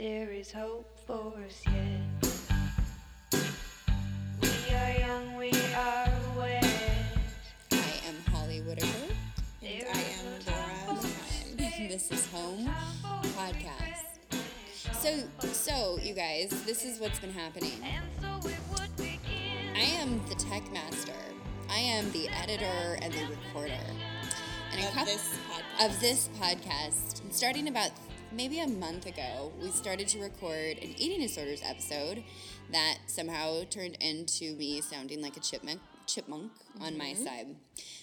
[0.00, 3.40] there is hope for us yet.
[4.40, 6.64] We are young, we are wet.
[7.72, 7.76] I
[8.08, 8.88] am Holly Whitaker.
[9.62, 11.88] And I am Laura McKowen.
[11.90, 12.66] This is Home
[13.36, 14.06] Podcast.
[14.94, 15.18] So,
[15.52, 17.72] so you guys, this is what's been happening.
[17.84, 18.04] And
[18.42, 19.76] so it would begin.
[19.76, 21.12] I am the tech master.
[21.68, 23.74] I am the editor and the recorder.
[24.72, 25.86] And a Of coup- this podcast.
[25.86, 27.20] of this podcast.
[27.22, 27.90] And starting about
[28.32, 32.22] maybe a month ago, we started to record an eating disorders episode
[32.72, 37.24] that somehow turned into me sounding like a chipmunk chipmunk on my Mm-hmm.
[37.24, 37.46] side,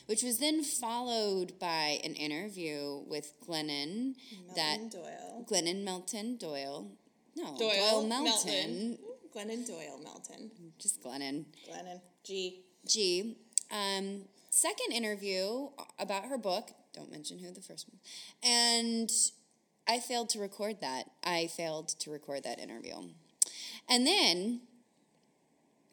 [0.06, 4.16] which was then followed by an interview with Glennon
[4.56, 5.46] that Doyle.
[5.50, 6.90] Glennon Melton Doyle.
[7.36, 8.24] No, Doyle, Melton.
[8.24, 8.98] Melton.
[9.36, 10.52] Glennon Doyle Melton.
[10.80, 11.46] Just Glennon.
[11.70, 12.00] Glennon.
[12.24, 12.62] G.
[12.88, 13.38] G.
[13.72, 15.68] Um, second interview
[16.00, 16.70] about her book.
[16.94, 18.00] Don't mention who the first one.
[18.42, 19.12] And
[19.88, 21.06] I failed to record that.
[21.24, 22.96] I failed to record that interview.
[23.90, 24.62] And then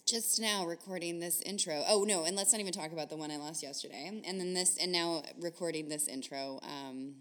[0.06, 1.84] just now recording this intro.
[1.88, 4.22] Oh no, and let's not even talk about the one I lost yesterday.
[4.26, 6.60] And then this and now recording this intro.
[6.62, 7.14] Um,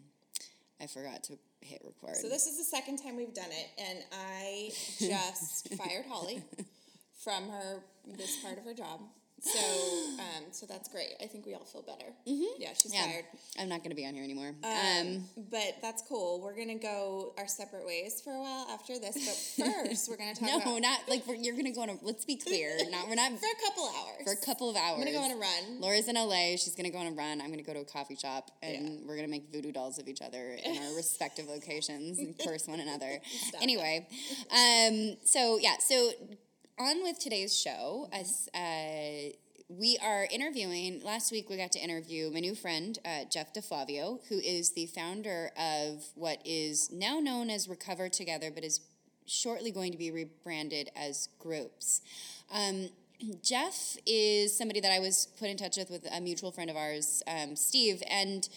[0.81, 2.17] I forgot to hit record.
[2.17, 6.44] So this is the second time we've done it, and I just fired Holly
[7.23, 7.83] from her
[8.17, 9.01] this part of her job.
[9.44, 9.59] So,
[10.19, 11.16] um, so that's great.
[11.22, 12.05] I think we all feel better.
[12.25, 12.61] Mm-hmm.
[12.61, 13.25] Yeah, she's yeah, fired.
[13.59, 14.55] I'm not going to be on here anymore.
[14.63, 16.39] Um, but that's cool.
[16.41, 19.55] We're gonna go our separate ways for a while after this.
[19.58, 21.89] But first, we're gonna talk no, about not like we're, you're going to go on
[21.89, 21.97] a.
[22.02, 22.77] Let's be clear.
[22.89, 24.23] Not we're not for a couple hours.
[24.23, 25.00] for a couple of hours.
[25.00, 25.81] I'm gonna go on a run.
[25.81, 26.55] Laura's in LA.
[26.57, 27.41] She's gonna go on a run.
[27.41, 29.07] I'm gonna go to a coffee shop, and Yeah.
[29.07, 32.80] we're gonna make voodoo dolls of each other in our respective locations and curse one
[32.80, 33.19] another.
[33.25, 34.07] Stop anyway,
[34.52, 36.11] um, so yeah, so
[36.79, 38.09] on with today's show.
[38.11, 39.33] As uh,
[39.69, 41.02] we are interviewing.
[41.03, 44.88] Last week we got to interview my new friend uh, Jeff DeFlavio, who is the
[44.88, 48.81] founder of what is now known as Recover Together, but is
[49.25, 52.01] shortly going to be rebranded as Groups.
[52.53, 52.89] Um,
[53.41, 56.75] Jeff is somebody that I was put in touch with with a mutual friend of
[56.75, 58.50] ours, um, Steve, and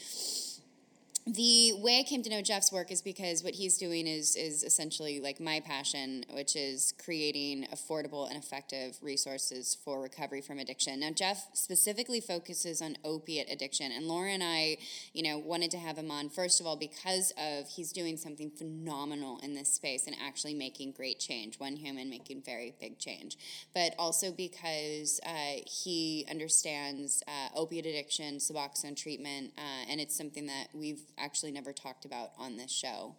[1.26, 4.62] the way I came to know Jeff's work is because what he's doing is is
[4.62, 11.00] essentially like my passion, which is creating affordable and effective resources for recovery from addiction.
[11.00, 14.76] Now, Jeff specifically focuses on opiate addiction, and Laura and I,
[15.14, 18.48] you know, wanted to have him on first of all because of he's doing something
[18.48, 21.58] phenomenal in this space and actually making great change.
[21.58, 23.36] One human making very big change,
[23.74, 30.46] but also because uh, he understands uh, opiate addiction, Suboxone treatment, uh, and it's something
[30.46, 33.14] that we've actually never talked about on this show.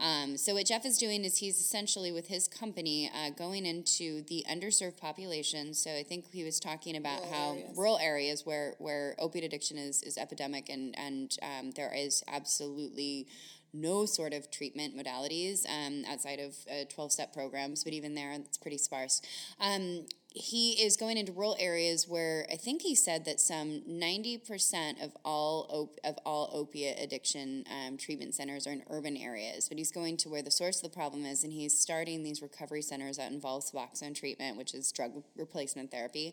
[0.00, 4.22] Um, so what Jeff is doing is he's essentially with his company uh, going into
[4.22, 5.74] the underserved population.
[5.74, 7.76] So I think he was talking about Rural how areas.
[7.76, 13.26] rural areas where where opiate addiction is is epidemic and and um, there is absolutely
[13.72, 18.32] no sort of treatment modalities um, outside of uh, 12 step programs, but even there,
[18.32, 19.22] it's pretty sparse.
[19.60, 25.02] Um, he is going into rural areas where I think he said that some 90%
[25.04, 29.76] of all op- of all opiate addiction um, treatment centers are in urban areas, but
[29.76, 32.82] he's going to where the source of the problem is, and he's starting these recovery
[32.82, 36.32] centers that involve Suboxone treatment, which is drug replacement therapy,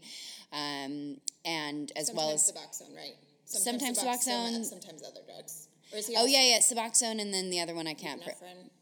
[0.53, 3.15] um, and as well as sometimes Suboxone, right?
[3.45, 4.63] Sometimes Suboxone.
[4.63, 5.69] sometimes other drugs.
[5.91, 8.21] Or is he Oh yeah, yeah, Suboxone, and then the other one I can't.
[8.23, 8.31] pr-?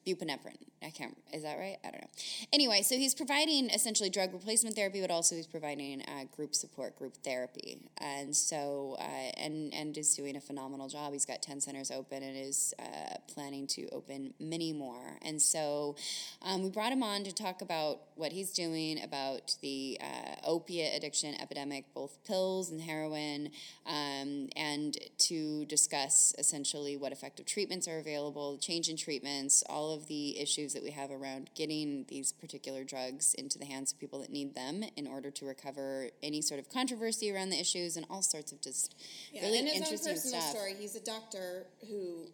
[0.05, 0.57] Buprenorphine.
[0.83, 1.17] I can't.
[1.33, 1.77] Is that right?
[1.83, 2.09] I don't know.
[2.53, 6.95] Anyway, so he's providing essentially drug replacement therapy, but also he's providing uh, group support,
[6.97, 11.13] group therapy, and so uh, and and is doing a phenomenal job.
[11.13, 15.17] He's got ten centers open and is uh, planning to open many more.
[15.23, 15.95] And so
[16.43, 20.95] um, we brought him on to talk about what he's doing about the uh, opiate
[20.95, 23.49] addiction epidemic, both pills and heroin,
[23.87, 29.94] um, and to discuss essentially what effective treatments are available, change in treatments, all of
[30.07, 34.19] the issues that we have around getting these particular drugs into the hands of people
[34.19, 38.05] that need them in order to recover any sort of controversy around the issues and
[38.09, 38.95] all sorts of just
[39.31, 40.55] Yeah, really in his own interesting personal stuff.
[40.55, 42.28] story, he's a doctor who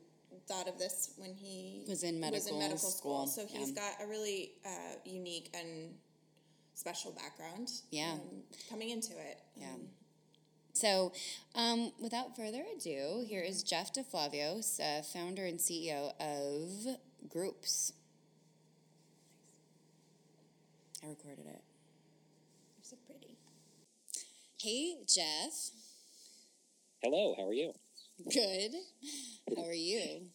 [0.47, 3.75] thought of this when he Was in medical school, So he's yeah.
[3.75, 5.93] got a really uh, unique and
[6.73, 7.69] special background.
[7.91, 8.13] Yeah.
[8.13, 8.19] um,
[8.69, 9.39] coming into it.
[9.55, 9.67] Yeah.
[9.67, 9.87] Um,
[10.73, 11.11] So,
[11.53, 16.97] um, without further ado, here is Jeff DeFlavio, uh, founder and CEO of
[17.29, 17.93] Groups.
[21.03, 21.61] I recorded it.
[22.77, 23.37] You're so pretty.
[24.61, 25.71] Hey, Jeff.
[27.01, 27.73] Hello, how are you?
[28.31, 28.71] Good.
[29.57, 30.27] How are you?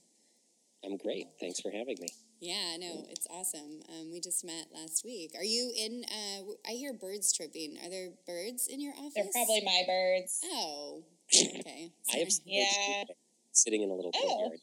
[0.85, 1.27] I'm great.
[1.41, 2.09] Thanks for having me.
[2.41, 3.81] Yeah, no, it's awesome.
[3.89, 5.33] Um, we just met last week.
[5.37, 6.05] Are you in?
[6.05, 7.79] Uh, w- I hear birds chirping.
[7.85, 9.13] Are there birds in your office?
[9.15, 10.41] They're probably my birds.
[10.45, 11.03] Oh,
[11.35, 11.93] okay.
[12.13, 12.45] I have Sorry.
[12.45, 13.05] Yeah.
[13.53, 14.21] sitting in a little Oh.
[14.29, 14.61] courtyard.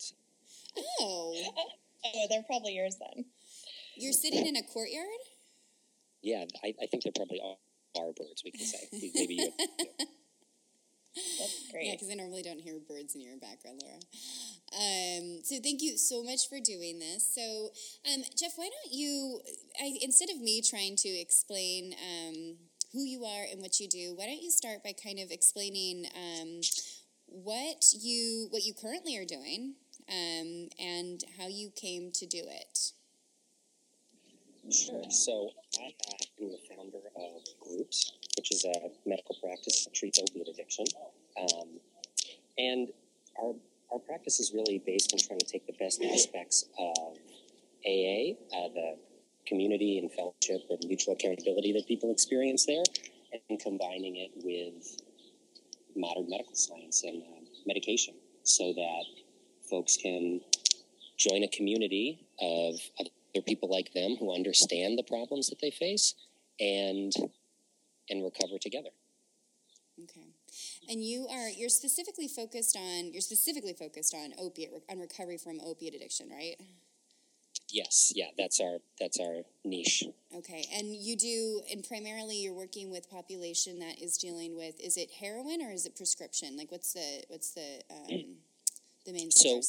[1.00, 1.36] Oh,
[2.06, 3.26] Oh, they're probably yours then.
[3.96, 5.06] You're sitting in a courtyard.
[6.22, 7.58] Yeah, I, I think there probably are,
[8.02, 8.42] are birds.
[8.44, 9.52] We can say maybe you.
[11.16, 11.86] That's Yeah, great.
[11.88, 14.00] Yeah, because I normally don't hear birds in your background, Laura.
[14.74, 17.28] Um, so thank you so much for doing this.
[17.34, 17.70] So,
[18.12, 19.42] um, Jeff, why don't you,
[19.80, 22.56] I, instead of me trying to explain um,
[22.94, 26.08] who you are and what you do, why don't you start by kind of explaining
[26.16, 26.62] um,
[27.28, 29.76] what you what you currently are doing
[30.10, 32.92] um, and how you came to do it.
[34.72, 35.04] Sure.
[35.10, 35.94] So I
[36.42, 40.86] am the founder of Groups, which is a medical practice that treats opiate addiction.
[41.40, 41.80] Um,
[42.58, 42.88] and
[43.42, 43.54] our,
[43.92, 47.18] our practice is really based on trying to take the best aspects of
[47.86, 48.96] AA, uh, the
[49.46, 52.84] community and fellowship and mutual accountability that people experience there,
[53.50, 55.02] and combining it with
[55.96, 58.14] modern medical science and uh, medication
[58.44, 59.04] so that
[59.70, 60.42] folks can
[61.18, 66.16] join a community of other people like them who understand the problems that they face
[66.60, 67.14] and
[68.10, 68.90] and recover together.
[70.04, 70.28] Okay.
[70.90, 75.60] And you are you're specifically focused on you're specifically focused on opiate on recovery from
[75.62, 76.56] opiate addiction, right?
[77.70, 80.04] Yes, yeah, that's our that's our niche.
[80.36, 80.66] Okay.
[80.76, 85.10] And you do and primarily you're working with population that is dealing with is it
[85.20, 86.58] heroin or is it prescription?
[86.58, 88.26] Like what's the what's the um,
[89.06, 89.62] the main So-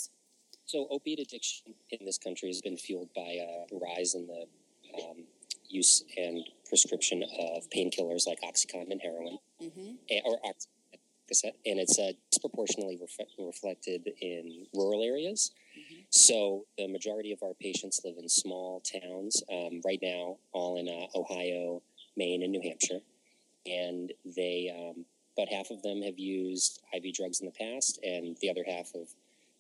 [0.67, 4.47] So opiate addiction in this country has been fueled by a rise in the
[5.03, 5.27] um,
[5.69, 9.99] use and prescription of painkillers like OxyContin and heroin, Mhm.
[10.09, 10.69] eh, or ox-
[11.27, 15.51] cassette, and it's uh, disproportionately ref- reflected in rural areas.
[16.11, 19.43] So the majority of our patients live in small towns.
[19.51, 21.83] Um, right now, all in uh, Ohio,
[22.17, 23.03] Maine, and New Hampshire,
[23.67, 25.05] and they um,
[25.37, 28.93] about half of them have used IV drugs in the past, and the other half
[28.93, 29.09] have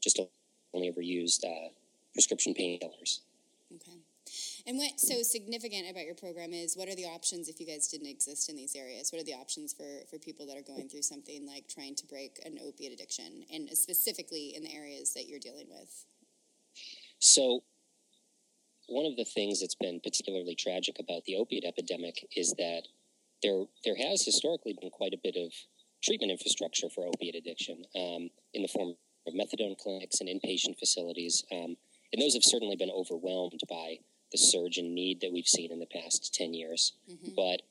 [0.04, 0.20] just
[0.72, 1.68] only ever used uh,
[2.12, 3.20] prescription painkillers.
[3.74, 3.98] Okay.
[4.66, 7.88] And what's so significant about your program is what are the options if you guys
[7.88, 9.10] didn't exist in these areas?
[9.12, 12.06] What are the options for, for people that are going through something like trying to
[12.06, 16.06] break an opiate addiction and specifically in the areas that you're dealing with?
[17.18, 17.62] So,
[18.88, 22.82] one of the things that's been particularly tragic about the opiate epidemic is that
[23.42, 25.52] there there has historically been quite a bit of
[26.02, 28.94] treatment infrastructure for opiate addiction um, in the form
[29.26, 31.76] of methadone clinics and inpatient facilities, um,
[32.12, 33.98] and those have certainly been overwhelmed by
[34.32, 36.92] the surge in need that we've seen in the past ten years.
[37.36, 37.62] But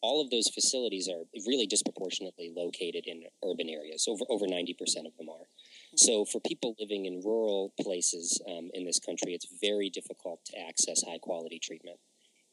[0.00, 4.06] all of those facilities are really disproportionately located in urban areas.
[4.08, 5.48] Over over ninety percent of them are.
[5.96, 10.58] So for people living in rural places um, in this country, it's very difficult to
[10.60, 11.98] access high quality treatment,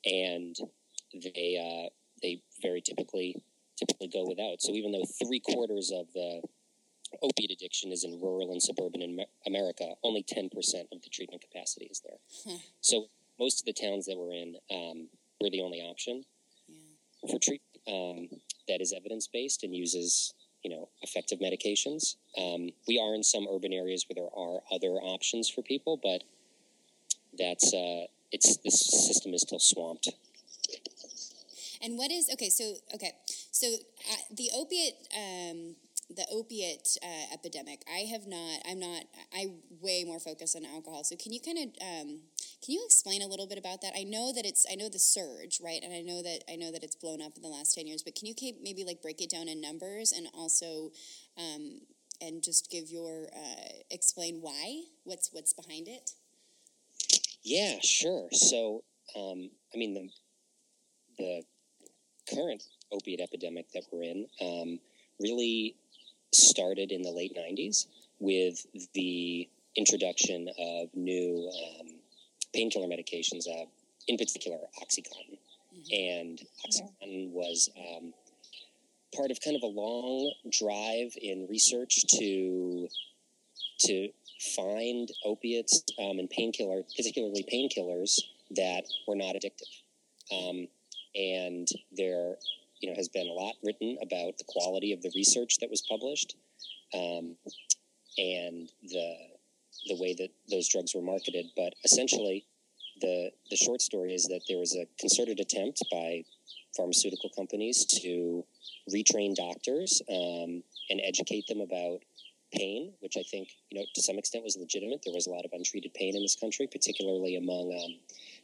[0.05, 0.55] and
[1.13, 1.89] they uh,
[2.21, 3.35] they very typically
[3.77, 4.61] typically go without.
[4.61, 6.41] So even though three quarters of the
[7.21, 11.41] opiate addiction is in rural and suburban Amer- America, only ten percent of the treatment
[11.41, 12.19] capacity is there.
[12.81, 13.07] So
[13.39, 15.09] most of the towns that we're in, um,
[15.41, 16.25] we're the only option
[16.67, 17.29] Yeah.
[17.29, 20.33] for treatment um, that is evidence based and uses
[20.63, 22.15] you know effective medications.
[22.37, 26.23] Um, we are in some urban areas where there are other options for people, but
[27.37, 30.09] that's uh, it's this system is still swamped.
[31.81, 32.49] And what is okay?
[32.49, 33.11] So okay,
[33.51, 33.67] so
[34.11, 35.75] uh, the opiate, um,
[36.09, 37.83] the opiate uh, epidemic.
[37.91, 38.59] I have not.
[38.67, 39.03] I'm not.
[39.33, 39.47] I
[39.81, 41.03] way more focused on alcohol.
[41.03, 42.07] So can you kind of um,
[42.63, 43.93] can you explain a little bit about that?
[43.97, 44.65] I know that it's.
[44.71, 45.81] I know the surge, right?
[45.83, 48.03] And I know that I know that it's blown up in the last ten years.
[48.03, 50.91] But can you maybe like break it down in numbers and also.
[51.37, 51.81] Um,
[52.21, 56.11] and just give your uh, explain why what's what's behind it.
[57.43, 58.27] Yeah, sure.
[58.31, 58.83] So,
[59.15, 60.09] um, I mean, the
[61.17, 61.43] the
[62.33, 64.79] current opiate epidemic that we're in um,
[65.19, 65.75] really
[66.35, 67.87] started in the late '90s
[68.19, 71.87] with the introduction of new um,
[72.53, 73.65] painkiller medications, uh,
[74.07, 75.37] in particular OxyContin,
[75.91, 78.13] and OxyContin was um,
[79.15, 82.87] part of kind of a long drive in research to
[83.77, 84.09] to
[84.55, 88.19] find opiates um, and painkiller, particularly painkillers
[88.51, 89.81] that were not addictive.
[90.31, 90.67] Um,
[91.13, 92.35] and there,
[92.85, 95.81] you know, has been a lot written about the quality of the research that was
[95.89, 96.35] published,
[96.93, 97.35] um,
[98.17, 99.15] and the
[99.87, 101.47] the way that those drugs were marketed.
[101.55, 102.45] But essentially,
[103.01, 106.23] the the short story is that there was a concerted attempt by
[106.77, 108.45] pharmaceutical companies to
[108.93, 110.61] retrain doctors um,
[110.91, 112.01] and educate them about
[112.53, 115.01] pain, which I think you know to some extent was legitimate.
[115.03, 117.95] There was a lot of untreated pain in this country, particularly among um,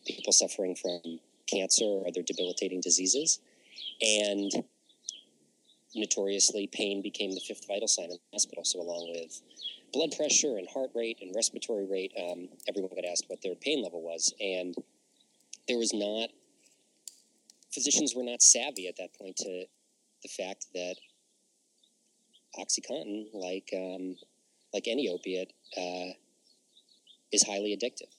[0.07, 3.39] people suffering from cancer or other debilitating diseases,
[4.01, 4.51] and
[5.95, 8.63] notoriously, pain became the fifth vital sign in the hospital.
[8.63, 9.41] So, along with
[9.93, 13.83] blood pressure and heart rate and respiratory rate, um, everyone got asked what their pain
[13.83, 14.75] level was, and
[15.67, 16.29] there was not
[17.73, 19.65] physicians were not savvy at that point to
[20.23, 20.95] the fact that
[22.59, 24.15] OxyContin, like um,
[24.73, 26.13] like any opiate, uh,
[27.31, 28.11] is highly addictive,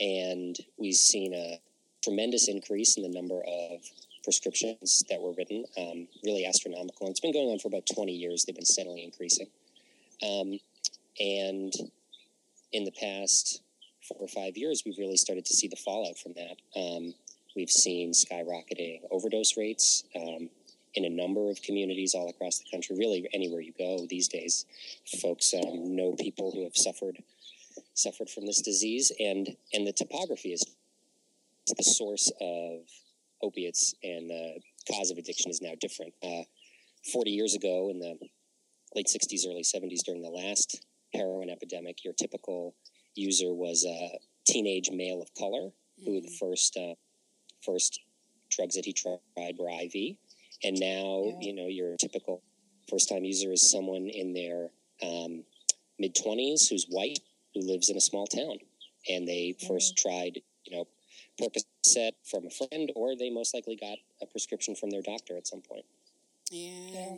[0.00, 1.60] and we've seen a
[2.02, 3.80] tremendous increase in the number of
[4.24, 7.06] prescriptions that were written, um, really astronomical.
[7.06, 8.44] And it's been going on for about 20 years.
[8.44, 9.46] They've been steadily increasing.
[10.22, 10.58] Um,
[11.20, 11.72] and
[12.72, 13.62] in the past
[14.08, 16.56] four or five years, we've really started to see the fallout from that.
[16.78, 17.14] Um,
[17.54, 20.48] we've seen skyrocketing overdose rates um,
[20.94, 22.96] in a number of communities all across the country.
[22.98, 24.66] Really, anywhere you go these days,
[25.20, 27.22] folks um, know people who have suffered
[27.94, 30.64] suffered from this disease, and and the topography is
[31.76, 32.80] the source of
[33.44, 34.60] opiates and the
[34.90, 36.14] cause of addiction is now different.
[36.22, 36.42] Uh,
[37.12, 38.16] Forty years ago, in the
[38.96, 42.74] late '60s, early '70s, during the last heroin epidemic, your typical
[43.14, 44.18] user was a
[44.50, 45.68] teenage male of color
[46.02, 46.94] who the first uh,
[47.62, 48.00] first
[48.50, 49.20] drugs that he tried
[49.58, 50.16] were IV,
[50.64, 51.36] and now Yeah.
[51.46, 52.42] you know your typical
[52.88, 54.70] first time user is someone in their
[55.02, 55.44] um,
[55.98, 57.18] mid twenties who's white
[57.54, 58.56] who lives in a small town,
[59.10, 60.40] and they first tried
[61.40, 65.46] Percocet from a friend, or they most likely got a prescription from their doctor at
[65.46, 65.84] some point.
[66.50, 66.70] Yeah.
[66.92, 67.16] Yeah.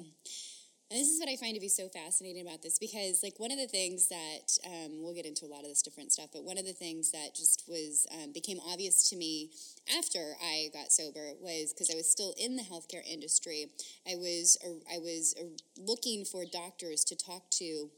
[0.88, 3.50] And this is what I find to be so fascinating about this because, like, one
[3.50, 6.44] of the things that um, we'll get into a lot of this different stuff, but
[6.44, 9.50] one of the things that just was um, became obvious to me
[9.98, 13.66] after I got sober was because I was still in the healthcare industry.
[14.08, 14.56] I was
[14.88, 15.46] I was uh,
[15.76, 17.90] looking for doctors to talk to in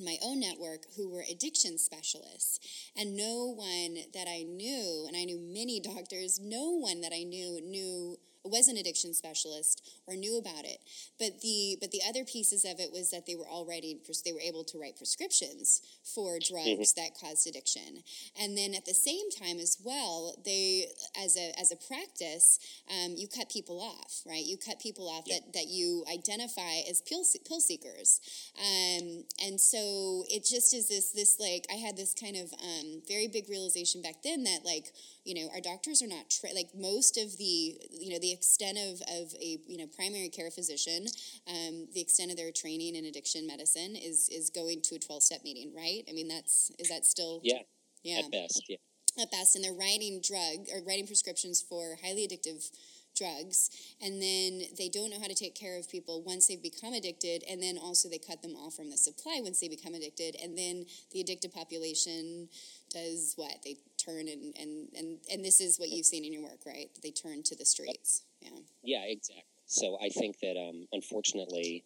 [0.00, 2.60] my own network who were addiction specialists.
[2.96, 7.22] And no one that i knew and i knew many doctors no one that i
[7.22, 8.16] knew knew
[8.48, 10.80] was an addiction specialist or knew about it
[11.18, 14.32] but the but the other pieces of it was that they were all writing they
[14.32, 18.02] were able to write prescriptions for drugs that caused addiction.
[18.40, 20.86] And then at the same time as well they
[21.16, 22.58] as a as a practice
[22.90, 24.44] um, you cut people off right?
[24.44, 28.20] You cut people off that that you identify as pill, pill seekers.
[28.58, 33.02] Um, and so it just is this this like I had this kind of um,
[33.06, 34.92] very big realization back then that like
[35.28, 38.78] you know our doctors are not tra- like most of the you know the extent
[38.78, 41.06] of, of a you know primary care physician
[41.46, 45.22] um, the extent of their training in addiction medicine is is going to a 12
[45.22, 47.60] step meeting right I mean that's is that still Yeah,
[48.02, 48.64] yeah at best.
[48.68, 48.76] Yeah.
[49.20, 52.70] at best, and they're writing drug or writing prescriptions for highly addictive
[53.18, 53.70] drugs,
[54.00, 57.42] and then they don't know how to take care of people once they've become addicted,
[57.50, 60.56] and then also they cut them off from the supply once they become addicted, and
[60.56, 62.48] then the addicted population
[62.90, 66.42] does what they turn and and and and this is what you've seen in your
[66.42, 66.88] work, right?
[67.02, 68.22] They turn to the streets.
[68.40, 68.58] Yeah.
[68.82, 69.44] Yeah, exactly.
[69.66, 71.84] So I think that um, unfortunately,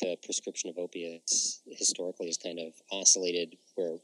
[0.00, 3.96] the prescription of opiates historically has kind of oscillated where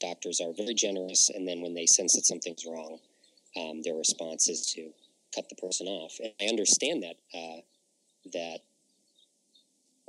[0.00, 2.98] doctors are very generous, and then when they sense that something's wrong,
[3.56, 4.90] um, their response is to
[5.34, 6.18] cut the person off.
[6.22, 7.60] And I understand that uh,
[8.32, 8.60] that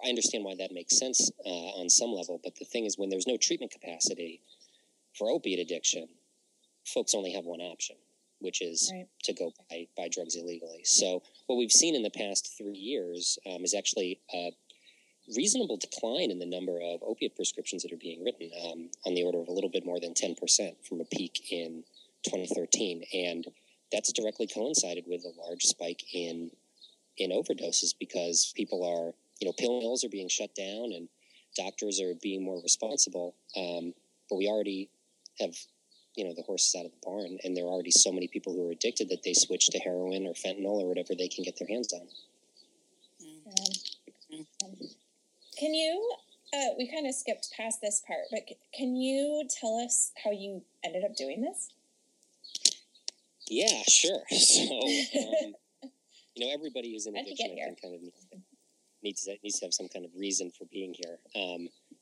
[0.03, 2.39] I understand why that makes sense uh, on some level.
[2.43, 4.41] But the thing is, when there's no treatment capacity
[5.17, 6.07] for opiate addiction,
[6.85, 7.97] folks only have one option,
[8.39, 9.07] which is Right.
[9.23, 10.83] to go buy, buy drugs illegally.
[10.85, 14.51] So what we've seen in the past three years um, is actually a
[15.35, 19.23] reasonable decline in the number of opiate prescriptions that are being written, um, on the
[19.23, 20.35] order of a little bit more than 10%
[20.87, 21.83] from a peak in
[22.23, 23.03] 2013.
[23.13, 23.45] And
[23.91, 26.51] that's directly coincided with a large spike in
[27.17, 31.09] in overdoses because people are, you know, pill mills are being shut down and
[31.57, 33.35] doctors are being more responsible.
[33.57, 33.93] Um,
[34.29, 34.89] but we already
[35.39, 35.55] have,
[36.15, 38.53] you know, the horses out of the barn, and there are already so many people
[38.53, 41.57] who are addicted that they switch to heroin or fentanyl or whatever they can get
[41.57, 42.07] their hands on.
[43.47, 44.73] Um,
[45.57, 46.15] can you?
[46.53, 48.41] Uh, we kind of skipped past this part, but
[48.73, 51.69] can you tell us how you ended up doing this?
[53.49, 54.21] Yeah, sure.
[54.29, 55.53] So, um,
[56.35, 58.01] you know, everybody who's in addiction, I think, kind of
[59.03, 61.17] needs to, needs to have some kind of reason for being here,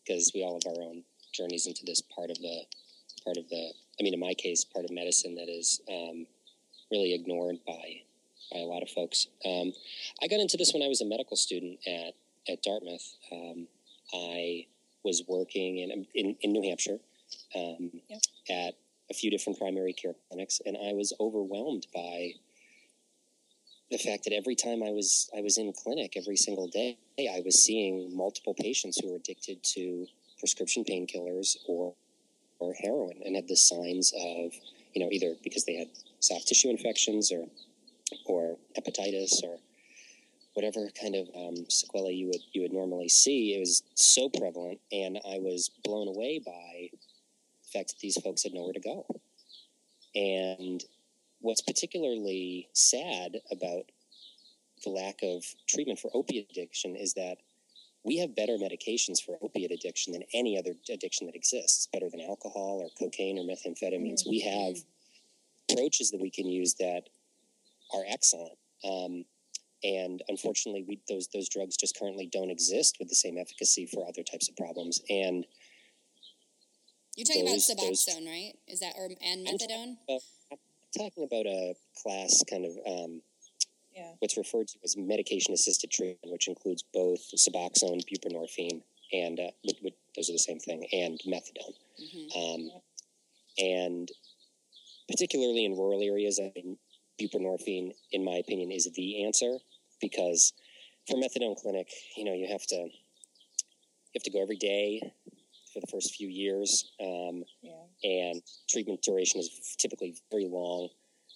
[0.03, 2.61] because we all have our own journeys into this part of the
[3.23, 3.71] part of the.
[3.99, 6.27] I mean, in my case, part of medicine that is um,
[6.91, 8.01] really ignored by
[8.51, 9.27] by a lot of folks.
[9.45, 9.73] Um,
[10.21, 12.13] I got into this when I was a medical student at
[12.51, 13.15] at Dartmouth.
[13.31, 13.67] Um,
[14.13, 14.65] I
[15.03, 16.99] was working in in, in New Hampshire
[17.55, 18.21] um, Yep.
[18.49, 18.73] at
[19.09, 22.33] a few different primary care clinics, and I was overwhelmed by
[23.89, 27.41] the fact that every time I was I was in clinic every single day, I
[27.45, 30.07] was seeing multiple patients who were addicted to
[30.39, 31.93] prescription painkillers or
[32.59, 34.51] or heroin and had the signs of
[34.93, 35.87] you know either because they had
[36.19, 37.45] soft tissue infections or
[38.25, 39.57] or hepatitis or
[40.53, 43.55] whatever kind of um, sequelae you would you would normally see.
[43.55, 46.89] It was so prevalent, and I was blown away by
[47.67, 49.05] the fact that these folks had nowhere to go.
[50.15, 50.83] And
[51.39, 53.91] what's particularly sad about
[54.83, 57.37] the lack of treatment for opiate addiction is that
[58.03, 62.21] we have better medications for opiate addiction than any other addiction that exists, better than
[62.21, 64.21] alcohol or cocaine or methamphetamines.
[64.27, 64.77] We have
[65.69, 67.09] approaches that we can use that
[67.93, 68.57] are excellent.
[68.83, 69.25] Um,
[69.83, 74.07] and unfortunately, we, those those drugs just currently don't exist with the same efficacy for
[74.07, 75.01] other types of problems.
[75.09, 75.45] And
[77.17, 78.53] You're talking those- about those- Suboxone, right?
[78.67, 79.97] Is that or and I'm methadone?
[80.07, 80.57] I'm
[80.95, 83.21] talking about a class kind of um,
[83.95, 84.13] Yeah.
[84.19, 89.77] what's referred to as medication assisted treatment, which includes both Suboxone, buprenorphine, and uh, which,
[89.81, 91.73] which, those are the same thing, and methadone.
[91.99, 92.35] Mhm.
[92.37, 92.81] Um,
[93.57, 94.11] and
[95.07, 96.77] particularly in rural areas, I mean,
[97.19, 99.59] buprenorphine, in my opinion, is the answer
[99.99, 100.53] because
[101.07, 105.01] for methadone clinic, you know, you have to you have to go every day
[105.77, 107.73] for the first few years, um, Yeah.
[108.03, 110.89] and treatment duration is typically very long,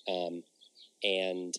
[0.07, 0.43] um,
[1.03, 1.55] and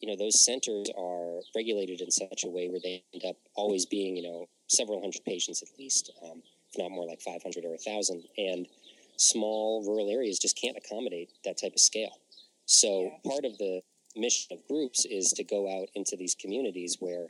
[0.00, 3.86] you know those centers are regulated in such a way where they end up always
[3.86, 7.64] being you know several hundred patients at least, um, if not more like five hundred
[7.64, 8.68] or a thousand, and
[9.16, 12.18] small rural areas just can't accommodate that type of scale.
[12.66, 13.30] So Yeah.
[13.30, 13.82] part of the
[14.16, 17.26] mission of groups is to go out into these communities where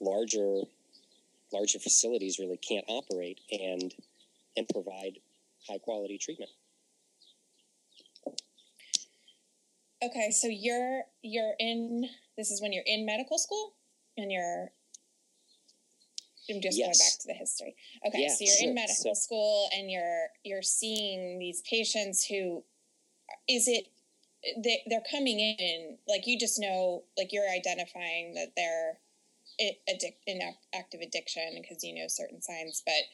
[0.00, 0.62] larger
[1.52, 3.94] larger facilities really can't operate and
[4.56, 5.18] and provide
[5.68, 6.50] high quality treatment.
[10.02, 12.08] Okay, so you're you're in.
[12.36, 13.74] This is when you're in medical school,
[14.16, 14.70] and you're.
[16.50, 17.76] I'm just going back to the history.
[18.06, 18.68] Okay, Yeah, so you're sure.
[18.70, 22.64] in medical So- school, and you're you're seeing these patients who,
[23.48, 23.88] is it,
[24.64, 28.98] they they're coming in like you just know like you're identifying that they're,
[29.60, 30.40] addic- in
[30.74, 33.04] active addiction because you know certain signs, but.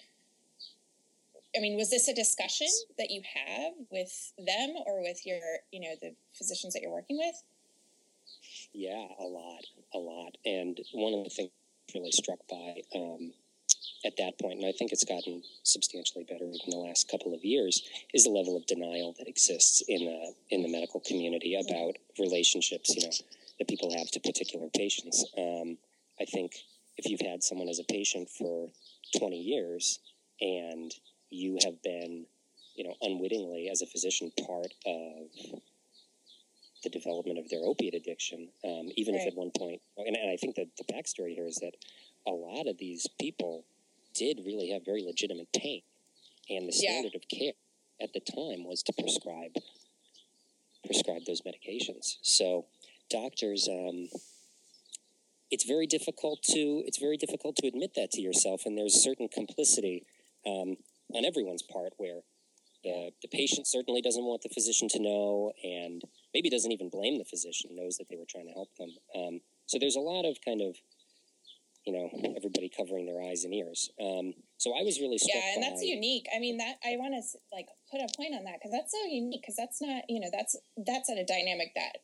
[1.56, 2.66] I mean, was this a discussion
[2.98, 5.38] that you have with them or with your,
[5.70, 7.44] you know, the physicians that you're working with?
[8.72, 10.36] Yeah, a lot, a lot.
[10.44, 11.50] And one of the things
[11.94, 13.33] really struck by um,
[14.04, 17.44] at that point, and I think it's gotten substantially better in the last couple of
[17.44, 21.96] years, is the level of denial that exists in the in the medical community about
[22.18, 22.94] relationships.
[22.94, 23.14] You know,
[23.59, 25.24] that people have to particular patients.
[25.38, 25.78] Um,
[26.20, 26.53] I think
[26.96, 28.68] if you've had someone as a patient for
[29.18, 29.98] 20 years
[30.40, 30.92] and
[31.31, 32.27] you have been,
[32.77, 35.61] you know, unwittingly as a physician part of
[36.83, 40.37] the development of their opiate addiction, um, even if at one point, and, and I
[40.37, 41.72] think that the backstory here is that
[42.27, 43.64] a lot of these people
[44.14, 45.83] did really have very legitimate pain,
[46.48, 46.90] and the Yeah.
[46.90, 47.53] standard of care
[48.00, 49.57] at the time was to prescribe
[50.85, 52.18] prescribe those medications.
[52.20, 52.66] So
[53.09, 54.09] doctors, um,
[55.55, 59.29] it's very difficult to it's very difficult to admit that to yourself, and there's certain
[59.29, 60.05] complicity
[60.45, 60.75] um,
[61.14, 62.23] on everyone's part where
[62.83, 66.03] the, the patient certainly doesn't want the physician to know and
[66.35, 68.90] maybe doesn't even blame the physician knows that they were trying to help them.
[69.14, 70.75] Um, so there's a lot of kind of
[71.87, 73.90] you know everybody covering their eyes and ears.
[74.03, 76.27] Um, so i was really struck yeah and that's by- unique.
[76.35, 77.23] I mean that i want to
[77.55, 80.33] like put a point on that because that's so unique because that's not you know
[80.33, 82.03] that's that's at a dynamic that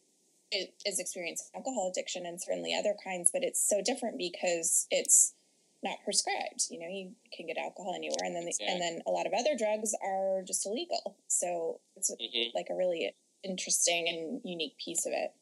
[0.52, 5.34] is experiencing alcohol addiction and certainly other kinds but it's so different because it's
[5.82, 6.66] not prescribed.
[6.70, 9.32] You know you can get alcohol anywhere and then the, and then a lot of
[9.32, 11.16] other drugs are just illegal.
[11.28, 12.52] So it's Mhm.
[12.54, 15.32] like a really interesting and unique piece of it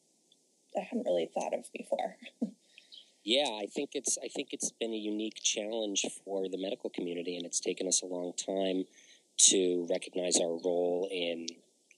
[0.73, 2.17] that i hadn't really thought of before.
[3.25, 7.35] Yeah, I think it's I think it's been a unique challenge for the medical community,
[7.35, 8.85] and it's taken us a long time
[9.49, 11.47] to recognize our role in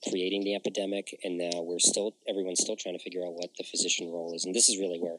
[0.08, 1.18] creating the epidemic.
[1.24, 4.44] And now we're still everyone's still trying to figure out what the physician role is,
[4.44, 5.18] and this is really where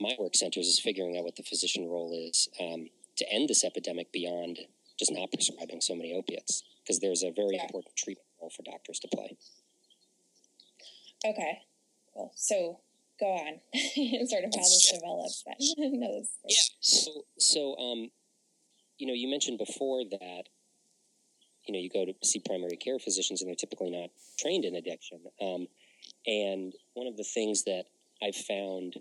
[0.00, 3.64] my work centers is figuring out what the physician role is um, to end this
[3.64, 4.58] epidemic beyond
[4.98, 7.62] just not prescribing so many opiates, because there's a very Yeah.
[7.64, 9.36] important treatment role for doctors to play.
[11.24, 11.58] Okay.
[12.14, 12.32] Cool.
[12.34, 12.80] So
[13.18, 13.60] go on.
[14.28, 15.54] sort of how this develops then.
[16.00, 16.56] no, Yeah.
[16.80, 18.10] So, so, um,
[18.98, 20.44] you know, you mentioned before that,
[21.66, 24.74] you know, you go to see primary care physicians and they're typically not trained in
[24.74, 25.20] addiction.
[25.40, 25.66] Um,
[26.26, 27.84] and one of the things that
[28.22, 28.96] I've found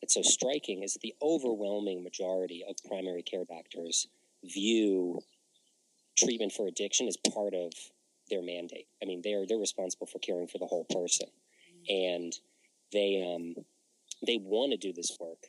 [0.00, 4.06] that's so striking is that the overwhelming majority of primary care doctors
[4.44, 5.20] view
[6.16, 7.72] treatment for addiction as part of
[8.30, 8.86] their mandate.
[9.02, 11.26] I mean, they're they're responsible for caring for the whole person,
[11.88, 12.32] and
[12.92, 13.54] they um,
[14.26, 15.44] they want to do this work.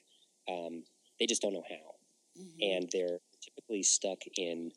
[0.49, 0.83] Um,
[1.19, 1.95] they just don't know how,
[2.61, 4.71] and they're typically stuck in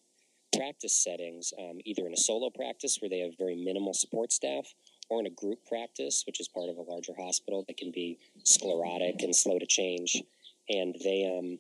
[0.56, 4.66] practice settings, um, either in a solo practice where they have very minimal support staff,
[5.10, 8.18] or in a group practice, which is part of a larger hospital that can be
[8.44, 10.22] sclerotic and slow to change,
[10.68, 11.58] and they um,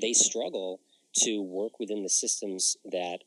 [0.00, 0.80] they struggle
[1.12, 3.18] to work within the systems that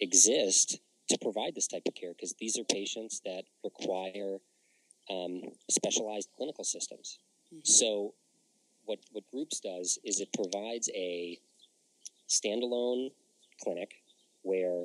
[0.00, 4.38] exist to provide this type of care because these are patients that require
[5.10, 7.18] um, specialized clinical systems.
[7.52, 7.66] Mhm.
[7.66, 8.14] So,
[8.84, 11.38] what what Groups does is it provides a
[12.28, 13.12] standalone
[13.62, 14.01] clinic
[14.42, 14.84] where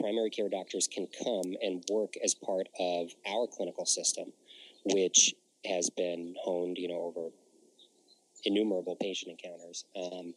[0.00, 4.32] primary care doctors can come and work as part of our clinical system,
[4.92, 5.34] which
[5.66, 7.28] has been honed, you know, over
[8.44, 10.34] innumerable patient encounters, um,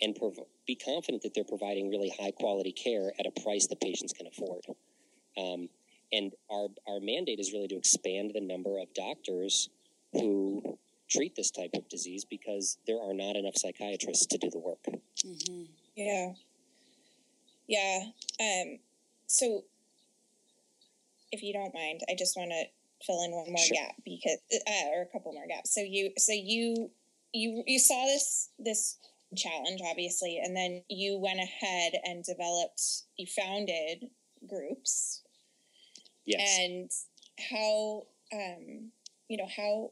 [0.00, 3.80] and prov- be confident that they're providing really high quality care at a price that
[3.80, 4.64] patients can afford.
[5.36, 5.68] Um,
[6.12, 9.68] and our our mandate is really to expand the number of doctors
[10.12, 14.58] who treat this type of disease because there are not enough psychiatrists to do the
[14.58, 14.84] work.
[15.24, 15.68] Mhm.
[15.96, 16.34] Yeah.
[17.66, 18.00] Yeah.
[18.40, 18.78] Um,
[19.26, 19.64] so
[21.32, 22.64] if you don't mind, I just want to
[23.04, 23.76] fill in one more Sure.
[23.76, 25.74] gap because uh, or a couple more gaps.
[25.74, 26.90] So you so you
[27.32, 28.98] you you saw this this
[29.36, 32.80] challenge obviously and then you went ahead and developed
[33.16, 34.04] you founded
[34.46, 35.22] groups
[36.24, 36.56] Yes.
[36.60, 36.90] and
[37.50, 38.92] how um
[39.28, 39.90] you know how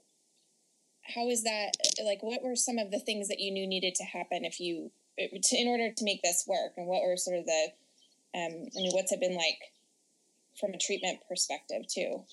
[1.02, 1.72] how is that
[2.04, 4.92] like what were some of the things that you knew needed to happen if you
[5.18, 7.66] to, in order to make this work and what were sort of the
[8.34, 9.72] um i mean what's it been like
[10.58, 12.24] from a treatment perspective too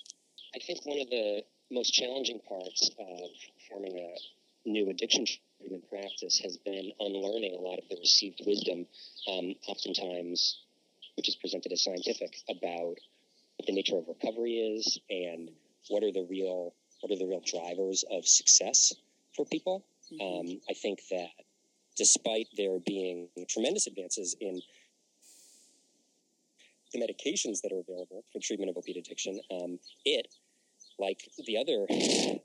[0.55, 3.29] I think one of the most challenging parts of
[3.69, 5.25] forming a new addiction
[5.59, 8.87] treatment practice has been unlearning a lot of the received wisdom,
[9.27, 10.59] um, oftentimes,
[11.17, 12.95] which is presented as scientific, about
[13.57, 15.51] what the nature of recovery is and
[15.89, 18.93] what are the real what are the real drivers of success
[19.33, 19.85] for people.
[20.11, 20.21] Mhm.
[20.21, 21.29] Um, I think that
[21.95, 24.61] despite there being tremendous advances in
[26.93, 30.27] the medications that are available for treatment of opiate addiction, um, it,
[30.97, 31.85] like the other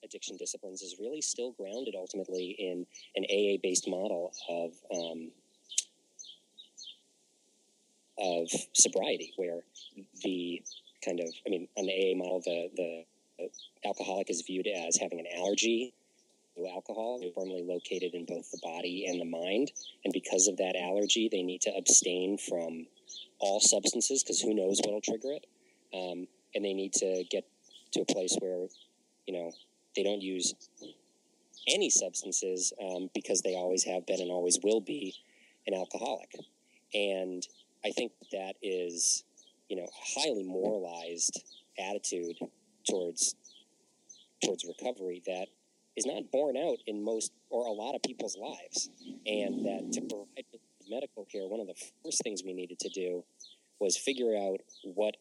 [0.04, 5.30] addiction disciplines, is really still grounded ultimately in an AA based model of um,
[8.18, 9.60] of sobriety, where
[10.22, 10.62] the
[11.04, 13.04] kind of, I mean, on the AA model, the the
[13.84, 15.92] alcoholic is viewed as having an allergy
[16.56, 19.72] to alcohol, firmly located in both the body and the mind,
[20.04, 22.86] and because of that allergy, they need to abstain from
[23.40, 25.46] all substances because who knows what'll trigger it,
[25.92, 27.44] um, and they need to get
[27.92, 28.66] to a place where,
[29.26, 29.52] you know,
[29.96, 30.54] they don't use
[31.68, 35.14] any substances um, because they always have been and always will be
[35.66, 36.30] an alcoholic,
[36.92, 37.46] and
[37.84, 39.24] I think that is,
[39.68, 41.42] you know, a highly moralized
[41.78, 42.36] attitude
[42.88, 43.34] towards
[44.42, 45.48] towards recovery that
[45.96, 48.90] is not borne out in most or a lot of people's lives,
[49.26, 50.44] and that to provide
[50.88, 53.24] medical care, one of the first things we needed to do
[53.80, 55.16] was figure out what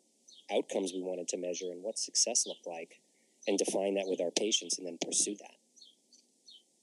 [0.52, 3.00] outcomes we wanted to measure and what success looked like,
[3.48, 5.56] and define that with our patients, and then pursue that.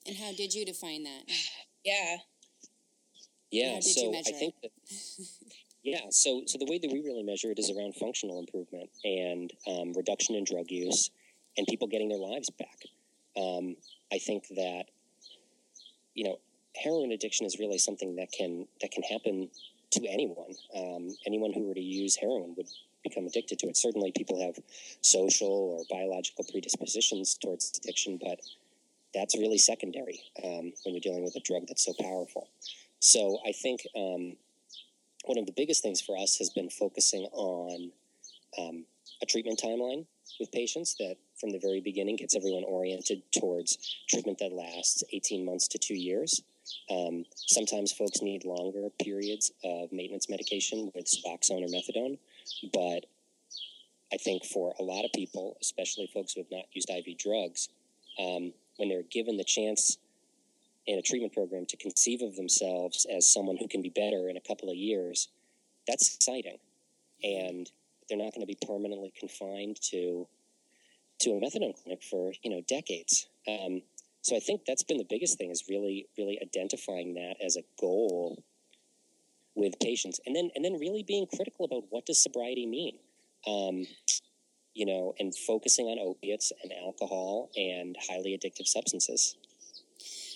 [0.06, 1.22] And how did you define that?
[1.84, 2.16] yeah
[3.50, 4.70] Yeah, How did you so I think that
[5.82, 9.52] yeah, so so the way that we really measure it is around functional improvement and
[9.66, 11.10] um, reduction in drug use
[11.56, 12.78] and people getting their lives back.
[13.36, 13.76] Um,
[14.12, 14.84] I think that
[16.14, 16.38] you know
[16.76, 19.48] heroin addiction is really something that can that can happen
[19.92, 20.54] to anyone.
[20.76, 22.68] Um, anyone who were to use heroin would
[23.02, 23.76] become addicted to it.
[23.76, 24.56] Certainly, people have
[25.00, 28.40] social or biological predispositions towards addiction, but
[29.14, 32.48] that's really secondary um, when you're dealing with a drug that's so powerful.
[33.00, 34.36] So I think um,
[35.24, 37.90] one of the biggest things for us has been focusing on
[38.58, 38.84] um,
[39.22, 40.06] a treatment timeline
[40.38, 45.44] with patients that from the very beginning gets everyone oriented towards treatment that lasts 18
[45.44, 46.42] months to two years.
[46.90, 52.18] Um, sometimes folks need longer periods of maintenance medication with Suboxone or methadone,
[52.72, 53.06] but
[54.12, 57.68] I think for a lot of people, especially folks who have not used IV drugs,
[58.18, 59.98] um, when they're given the chance
[60.86, 64.36] in a treatment program to conceive of themselves as someone who can be better in
[64.36, 65.28] a couple of years,
[65.86, 66.58] that's exciting.
[67.22, 67.70] And
[68.08, 70.26] they're not going to be permanently confined to
[71.20, 73.26] to a methadone clinic for you know decades.
[73.48, 73.82] Um,
[74.22, 77.62] so I think that's been the biggest thing is really really identifying that as a
[77.80, 78.42] goal
[79.54, 82.98] with patients, and then and then really being critical about what does sobriety mean.
[83.46, 83.86] Um,
[84.74, 89.36] you know, and focusing on opiates and alcohol and highly addictive substances.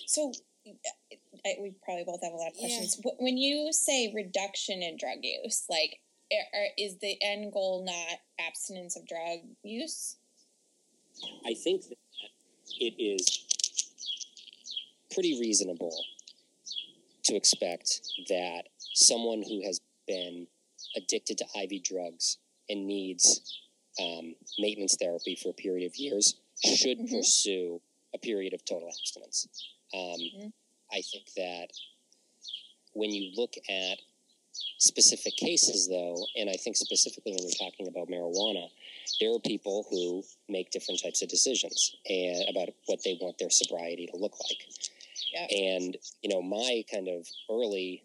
[0.07, 0.33] so
[1.45, 4.97] I, we probably both have a lot of questions Wh- when you say reduction in
[4.97, 5.99] drug use like
[6.31, 10.17] are, are- is the end goal not abstinence of drug use
[11.45, 11.97] I think that
[12.79, 13.45] it is
[15.11, 15.95] pretty reasonable
[17.23, 20.47] to expect that someone who has been
[20.95, 22.37] addicted to IV drugs
[22.69, 23.59] and needs
[23.99, 27.09] um, maintenance therapy for a period of years should Mhm.
[27.09, 27.81] pursue
[28.13, 29.47] a period of total abstinence.
[29.93, 30.53] Um, Mhm.
[30.91, 31.71] I think that
[32.93, 33.99] when you look at
[34.77, 38.69] specific cases, though, and I think specifically when we're talking about marijuana,
[39.19, 43.49] there are people who make different types of decisions and about what they want their
[43.49, 44.59] sobriety to look like.
[45.33, 45.49] Yep.
[45.51, 48.03] And you know, my kind of early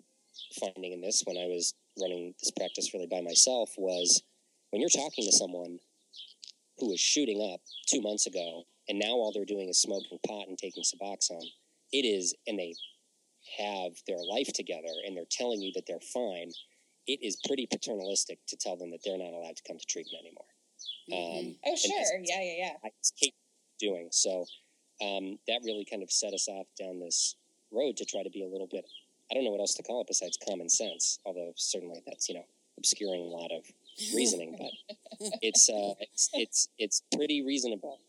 [0.58, 4.22] finding in this when I was running this practice really by myself was
[4.70, 5.78] when you're talking to someone
[6.78, 10.48] who was shooting up two months ago, and now all they're doing is smoking pot
[10.48, 11.50] and taking Suboxone.
[11.92, 12.74] It is, and they
[13.58, 16.50] have their life together, and they're telling you that they're fine.
[17.06, 20.24] It is pretty paternalistic to tell them that they're not allowed to come to treatment
[20.24, 20.49] anymore.
[21.12, 21.92] Um, Oh, sure.
[22.22, 22.72] Yeah, yeah, yeah.
[22.84, 23.12] I was
[23.78, 24.08] doing.
[24.10, 24.44] So
[25.02, 27.36] um, that really kind of set us off down this
[27.72, 28.86] road to try to be a little bit.
[29.30, 31.18] I don't know what else to call it besides common sense.
[31.24, 32.44] Although certainly that's you know
[32.78, 33.64] obscuring a lot of
[34.14, 34.96] reasoning, but
[35.42, 38.00] it's uh, it's it's it's pretty reasonable.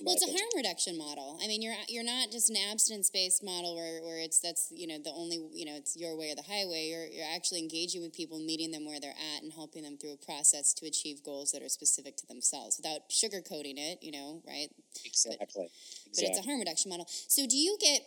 [0.00, 1.38] Well, it's a harm reduction model.
[1.42, 4.86] I mean, you're you're not just an abstinence based model where, where it's that's you
[4.86, 6.88] know the only you know it's your way or the highway.
[6.88, 10.14] You're you're actually engaging with people, meeting them where they're at, and helping them through
[10.14, 13.98] a process to achieve goals that are specific to themselves without sugarcoating it.
[14.02, 14.68] You know, right?
[15.04, 15.46] exactly.
[15.54, 15.68] but
[16.12, 17.06] it's a harm reduction model.
[17.08, 18.02] So do you get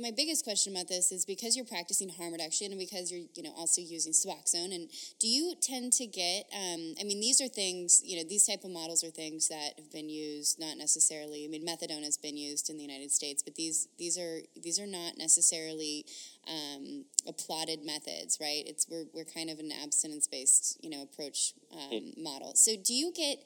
[0.00, 3.42] my biggest question about this is because you're practicing harm reduction and because you're you
[3.42, 7.48] know also using Suboxone and do you tend to get um, I mean these are
[7.48, 11.44] things you know these type of models are things that have been used not necessarily
[11.44, 14.78] I mean methadone has been used in the United States but these these are these
[14.78, 16.06] are not necessarily
[16.48, 18.64] um, applauded methods right?
[18.66, 22.52] It's we're, we're kind of an abstinence based you know approach um, model.
[22.54, 23.38] So do you get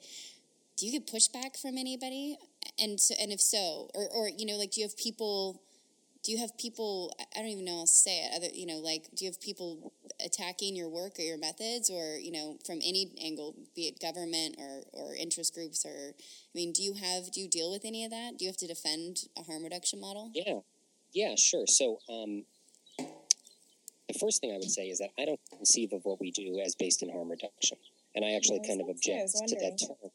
[0.77, 2.37] do you get pushback from anybody
[2.79, 5.61] and so, and if so or, or you know like do you have people
[6.23, 8.65] do you have people I- i don't even know how to say it other you
[8.65, 12.57] know like do you have people attacking your work or your methods or you know
[12.65, 16.93] from any angle be it government or or interest groups or i mean do you
[16.95, 18.37] have do you deal with any of that?
[18.37, 20.31] Do you have to defend a harm reduction model?
[20.33, 20.59] Yeah,
[21.13, 21.67] yeah, sure.
[21.67, 22.45] So um,
[22.97, 26.59] the first thing I would say is that I don't conceive of what we do
[26.65, 27.77] as based in harm reduction,
[28.15, 30.11] and I actually Yes, kind of that's what I object to that term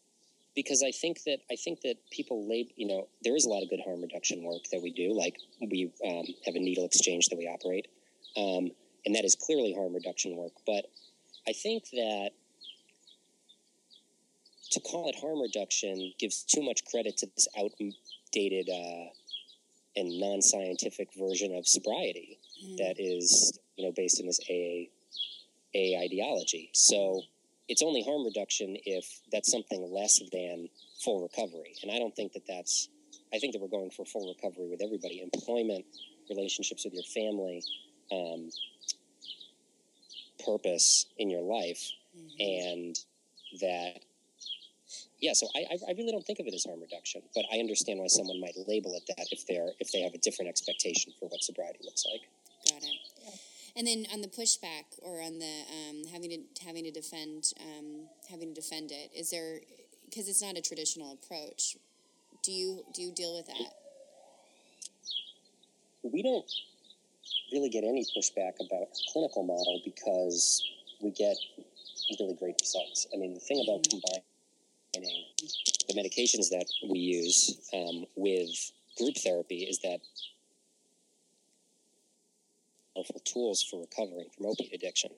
[0.55, 3.63] because I think that I think that people lab you know there is a lot
[3.63, 5.17] of good harm reduction work that we do.
[5.17, 7.89] Like we um, have a needle exchange that we operate,
[8.37, 8.71] um,
[9.07, 10.53] and that is clearly harm reduction work.
[10.67, 10.87] But
[11.49, 12.31] I think that
[14.73, 19.11] to call it harm reduction gives too much credit to this outdated uh,
[19.97, 22.39] and non-scientific version of sobriety
[22.79, 24.89] that is you know based in this AA,
[25.75, 26.71] AA ideology.
[26.73, 27.23] So
[27.73, 30.69] it's only harm reduction if that's something less than
[31.03, 32.91] full recovery, and I don't think that that's.
[33.33, 35.87] I think that we're going for full recovery with everybody: employment,
[36.29, 37.63] relationships with your family,
[38.13, 38.51] um,
[40.45, 41.81] purpose in your life,
[42.39, 42.95] and
[43.63, 44.05] that.
[45.23, 47.57] Yeah, so I, I I really don't think of it as harm reduction, but I
[47.57, 51.15] understand why someone might label it that if they're if they have a different expectation
[51.19, 52.29] for what sobriety looks like.
[52.69, 53.01] Got it.
[53.75, 58.09] And then on the pushback or on the um, having to having to defend um,
[58.31, 59.61] having to defend it, is there
[60.05, 61.77] because it's not a traditional approach?
[62.43, 63.73] Do you do you deal with that?
[66.03, 66.51] we don't
[67.53, 70.63] really get any pushback about our clinical model because
[71.01, 71.37] we get
[72.19, 73.07] really great results.
[73.15, 74.23] I mean, the thing about combining
[75.89, 80.01] the medications that we use um, with group therapy is that
[82.95, 85.11] helpful tools for recovering from opiate addiction.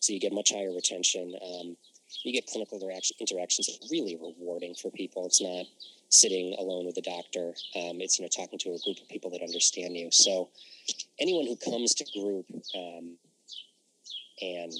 [0.00, 1.34] So you get much higher retention.
[1.42, 1.76] Um,
[2.22, 5.26] you get clinical interaction, interactions that are really rewarding for people.
[5.26, 5.66] It's not
[6.08, 7.54] sitting alone with a doctor.
[7.74, 10.10] Um, it's you know talking to a group of people that understand you.
[10.12, 10.48] So
[11.18, 13.16] anyone who comes to group um,
[14.40, 14.72] and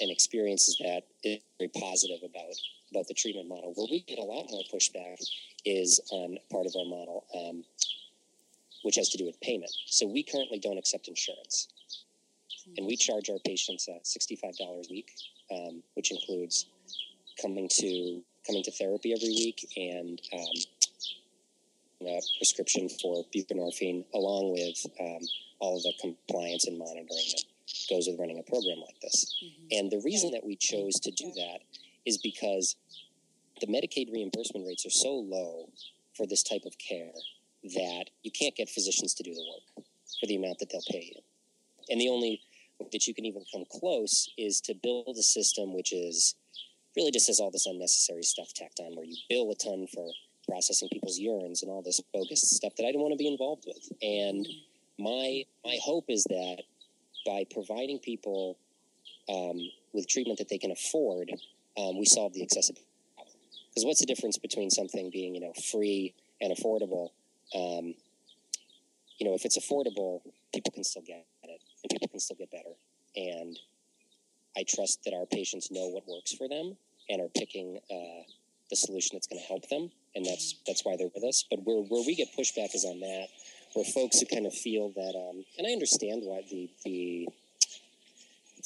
[0.00, 2.54] and experiences that is very positive about
[2.90, 3.72] about the treatment model.
[3.74, 5.22] Where we get a lot more pushback
[5.64, 7.64] is on part of our model, um,
[8.82, 9.70] which has to do with payment.
[9.86, 11.68] So we currently don't accept insurance,
[12.76, 15.10] and we charge our patients uh, sixty-five dollars a week,
[15.52, 16.66] um, which includes
[17.40, 24.86] coming to coming to therapy every week and um, a prescription for buprenorphine, along with
[25.00, 25.20] um,
[25.58, 27.44] all of the compliance and monitoring that
[27.90, 29.34] goes with running a program like this.
[29.70, 31.58] And the reason that we chose to do that
[32.06, 32.76] is because
[33.60, 35.68] the Medicaid reimbursement rates are so low
[36.16, 37.12] for this type of care
[37.62, 39.84] that you can't get physicians to do the work
[40.18, 41.20] for the amount that they'll pay you.
[41.90, 42.40] And the only
[42.92, 46.34] that you can even come close is to build a system which is
[46.96, 50.10] really just has all this unnecessary stuff tacked on where you bill a ton for
[50.48, 53.64] processing people's urines and all this bogus stuff that I don't want to be involved
[53.66, 53.88] with.
[54.02, 54.46] And
[54.98, 56.62] my my hope is that
[57.26, 58.58] by providing people
[59.28, 59.58] um,
[59.92, 61.30] with treatment that they can afford,
[61.76, 63.34] um, we solve the accessibility problem.
[63.70, 67.10] Because what's the difference between something being you know free and affordable?
[67.54, 67.94] Um,
[69.18, 70.22] you know, if it's affordable,
[70.54, 71.26] people can still get it,
[71.82, 72.74] and people can still get better.
[73.16, 73.58] And
[74.56, 76.76] I trust that our patients know what works for them
[77.08, 78.22] and are picking uh,
[78.70, 81.44] the solution that's going to help them, and that's that's why they're with us.
[81.50, 83.26] But where where we get pushback is on that,
[83.74, 87.28] where folks who kind of feel that, um, and I understand why the the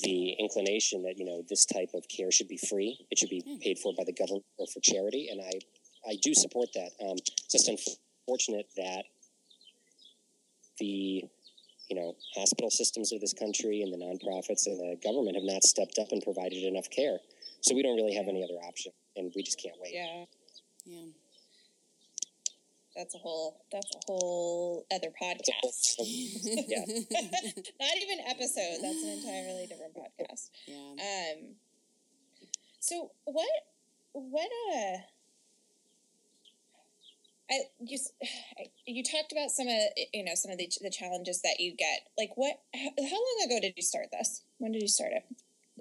[0.03, 3.43] the inclination that you know this type of care should be free, it should be
[3.63, 5.53] paid for by the government or for charity, and I
[6.09, 6.91] I do support that.
[7.01, 9.05] Um, it's just unfortunate that
[10.79, 11.25] the
[11.89, 15.63] you know hospital systems of this country and the nonprofits and the government have not
[15.65, 17.19] stepped up and provided enough care.
[17.61, 19.95] So we don't really have any other option, and we just can't wait.
[19.95, 20.25] Yeah,
[20.87, 21.07] Yeah.
[22.97, 25.95] that's a whole that's a whole other It's a whole- podcast.
[26.69, 26.85] yeah.
[27.81, 28.79] Not even episode.
[28.83, 30.51] That's an entirely different podcast.
[30.67, 30.77] Yeah.
[31.37, 31.55] Um.
[32.81, 33.49] So what?
[34.13, 34.51] What?
[34.75, 34.99] Uh.
[37.51, 38.13] I you s-
[38.87, 39.81] you talked about some of
[40.13, 42.09] you know some of the the challenges that you get.
[42.19, 42.61] Like what?
[42.75, 44.43] How, how long ago did you start this?
[44.59, 45.25] When did you start it?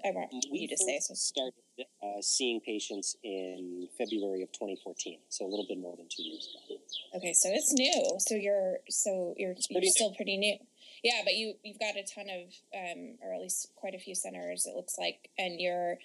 [0.05, 0.99] I want you to say.
[0.99, 1.13] So.
[1.13, 1.53] started
[2.01, 6.49] uh, seeing patients in February of 2014, so a little bit more than two years
[6.67, 6.79] ago.
[7.15, 8.17] Okay, so it's new.
[8.19, 10.57] So you're so you're, pretty you're still pretty new.
[11.03, 14.15] Yeah, but you you've got a ton of um, or at least quite a few
[14.15, 14.65] centers.
[14.65, 15.97] It looks like, and you're,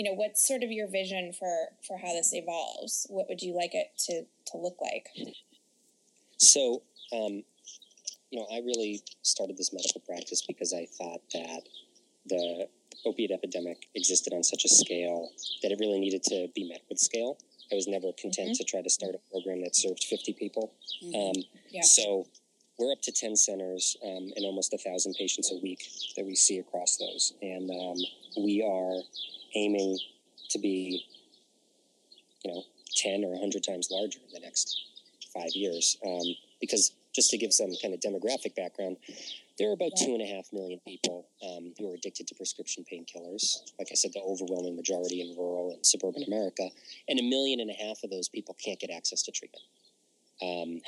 [0.00, 1.52] you know, what's sort of your vision for
[1.86, 3.06] for how this evolves?
[3.10, 5.10] What would you like it to to look like?
[6.38, 6.80] So,
[7.12, 7.42] um,
[8.30, 11.62] you know, I really started this medical practice because I thought that
[12.24, 12.68] the
[13.04, 15.28] opiate epidemic existed on such a scale
[15.62, 17.36] that it really needed to be met with scale.
[17.70, 20.72] I was never content to try to start a program that served 50 people.
[21.14, 21.82] Um, Yeah.
[21.82, 22.26] So
[22.80, 26.34] we're up to 10 centers um, and almost a thousand patients a week that we
[26.34, 27.34] see across those.
[27.42, 27.96] And um,
[28.42, 29.02] we are
[29.54, 29.98] aiming
[30.48, 31.04] to be,
[32.44, 32.62] you know,
[32.96, 34.82] 10 or 100 times larger in the next
[35.34, 35.98] five years.
[36.04, 38.96] Um, because just to give some kind of demographic background,
[39.58, 42.84] there are about two and a half million people um, who are addicted to prescription
[42.90, 43.58] painkillers.
[43.78, 46.68] Like I said, the overwhelming majority in rural and suburban America,
[47.08, 49.64] and a million and a half of those people can't get access to treatment.
[50.42, 50.80] Um,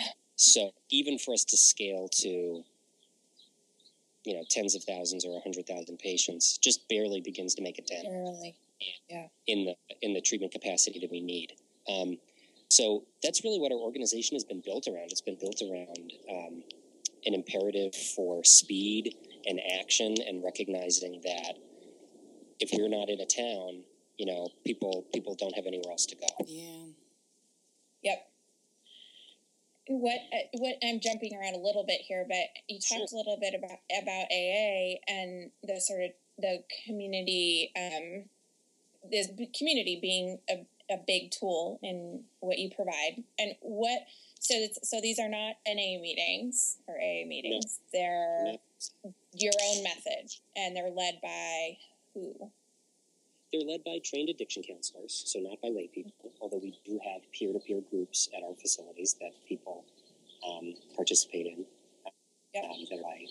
[0.43, 2.65] so even for us to scale to,
[4.25, 7.79] you know, tens of thousands or a hundred thousand patients, just barely begins to make
[7.79, 8.57] a dent Early.
[9.47, 11.53] in the in the treatment capacity that we need.
[11.89, 12.19] Um,
[12.69, 15.13] so that's really what our organization has been built around.
[15.13, 16.65] It's been built around um,
[17.25, 19.15] an imperative for speed
[19.47, 21.55] and action, and recognizing that
[22.59, 23.85] if you're not in a town,
[24.19, 26.27] you know, people people don't have anywhere else to go.
[26.47, 26.87] Yeah.
[28.03, 28.32] Yep.
[29.89, 32.37] What uh, what I'm jumping around a little bit here, but
[32.69, 38.25] you talked a little bit about about AA and the sort of the community, um,
[39.11, 44.03] this community being a, a big tool in what you provide, and what.
[44.39, 47.81] So it's, so these are not NA meetings or AA meetings.
[47.93, 48.45] They're
[49.05, 49.15] No.
[49.35, 51.77] your own method, and they're led by
[52.15, 52.51] who?
[53.53, 57.23] They're led by trained addiction counselors, so not by lay people, although we do have
[57.33, 59.85] peer to peer groups at our facilities that people
[60.47, 61.67] um, participate in
[62.55, 62.65] Yep.
[62.65, 63.25] um, that are by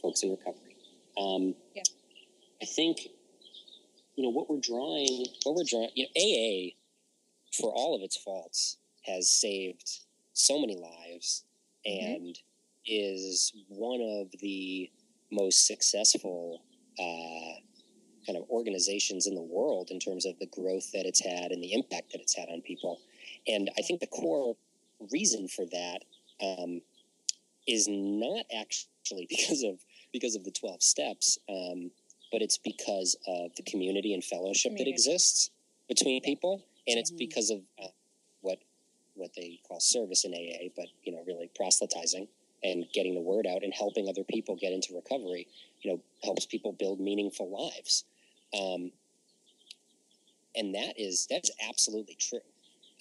[0.00, 0.76] folks in recovery.
[1.18, 1.82] Um, Yeah.
[2.62, 3.08] I think,
[4.16, 6.76] you know, what we're drawing, what we're drawing, you know, AA,
[7.52, 10.00] for all of its faults, has saved
[10.32, 11.44] so many lives
[11.84, 12.38] and
[12.86, 14.90] is one of the
[15.32, 16.62] most successful
[16.98, 17.60] uh,
[18.26, 21.62] kind of organizations in the world in terms of the growth that it's had and
[21.62, 23.00] the impact that it's had on people.
[23.46, 24.56] And I think the core
[25.10, 26.04] reason for that
[26.40, 26.80] um,
[27.66, 29.78] is not actually because of
[30.12, 31.90] because of the twelve steps, um,
[32.30, 35.50] but it's because of the community and fellowship that exists
[35.88, 37.18] between people, and it's Mhm.
[37.18, 37.88] because of uh,
[38.42, 38.58] what
[39.14, 42.28] what they call service in AA, but you know, really proselytizing
[42.64, 45.46] and getting the word out and helping other people get into recovery.
[45.82, 48.04] You know, helps people build meaningful lives,
[48.58, 48.90] um,
[50.54, 52.40] and that is that's absolutely true.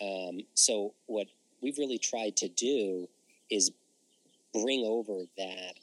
[0.01, 1.27] Um, so what
[1.61, 3.07] we've really tried to do
[3.49, 3.71] is
[4.53, 5.73] bring over that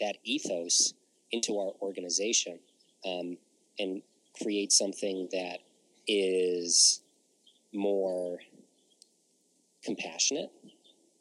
[0.00, 0.94] that ethos
[1.32, 2.58] into our organization
[3.04, 3.36] um,
[3.78, 4.02] and
[4.42, 5.58] create something that
[6.06, 7.02] is
[7.72, 8.38] more
[9.84, 10.50] compassionate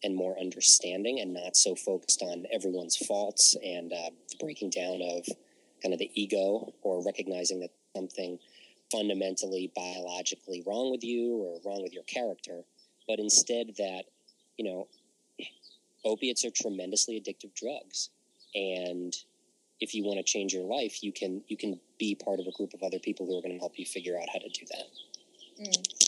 [0.04, 5.02] and more understanding and not so focused on everyone's faults and uh, the breaking down
[5.02, 5.26] of
[5.82, 8.40] kind of the ego or recognizing that something
[8.92, 12.62] fundamentally biologically wrong with you or wrong with your character
[13.08, 14.04] but instead that
[14.58, 14.88] you know
[16.06, 18.10] opiates are tremendously addictive drugs
[18.56, 19.14] and
[19.80, 22.52] if you want to change your life you can you can be part of a
[22.52, 24.66] group of other people who are going to help you figure out how to do
[24.72, 26.08] that mm.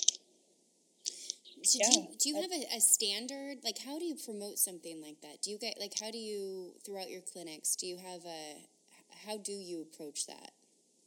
[1.62, 3.58] So Yeah, do you, do you have a, a standard?
[3.64, 5.42] Like, how do you promote something like that?
[5.42, 7.76] Do you get like how do you throughout your clinics?
[7.76, 8.66] Do you have a
[9.28, 10.52] how do you approach that?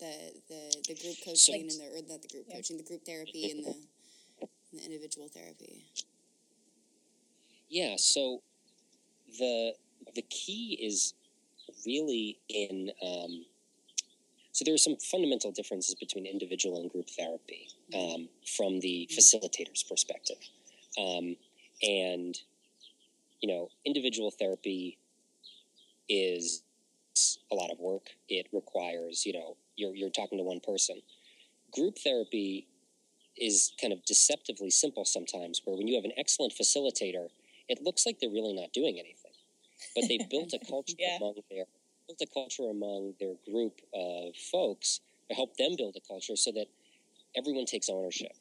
[0.02, 3.52] The the the group coaching and the or not the group coaching, the group therapy
[3.52, 3.74] and the
[4.72, 5.84] in the individual therapy?
[7.68, 8.42] Yeah, so
[9.38, 9.74] the
[10.16, 11.14] the key is
[11.86, 13.44] really in um,
[14.50, 19.84] so there are some fundamental differences between individual and group therapy um, from the facilitator's
[19.84, 20.38] perspective,
[20.98, 21.36] um,
[21.80, 22.36] and
[23.40, 24.98] you know individual therapy
[26.08, 26.64] is
[27.52, 28.08] a lot of work.
[28.28, 31.00] It requires you know you're you're talking to one person.
[31.72, 32.66] Group therapy
[33.36, 37.28] is kind of deceptively simple sometimes, where when you have an excellent facilitator
[37.68, 39.32] it looks like they're really not doing anything.
[39.94, 41.16] But they've built a culture Yeah.
[41.16, 41.64] among their
[42.06, 46.50] built a culture among their group of folks to help them build a culture so
[46.52, 46.66] that
[47.36, 48.32] everyone takes ownership.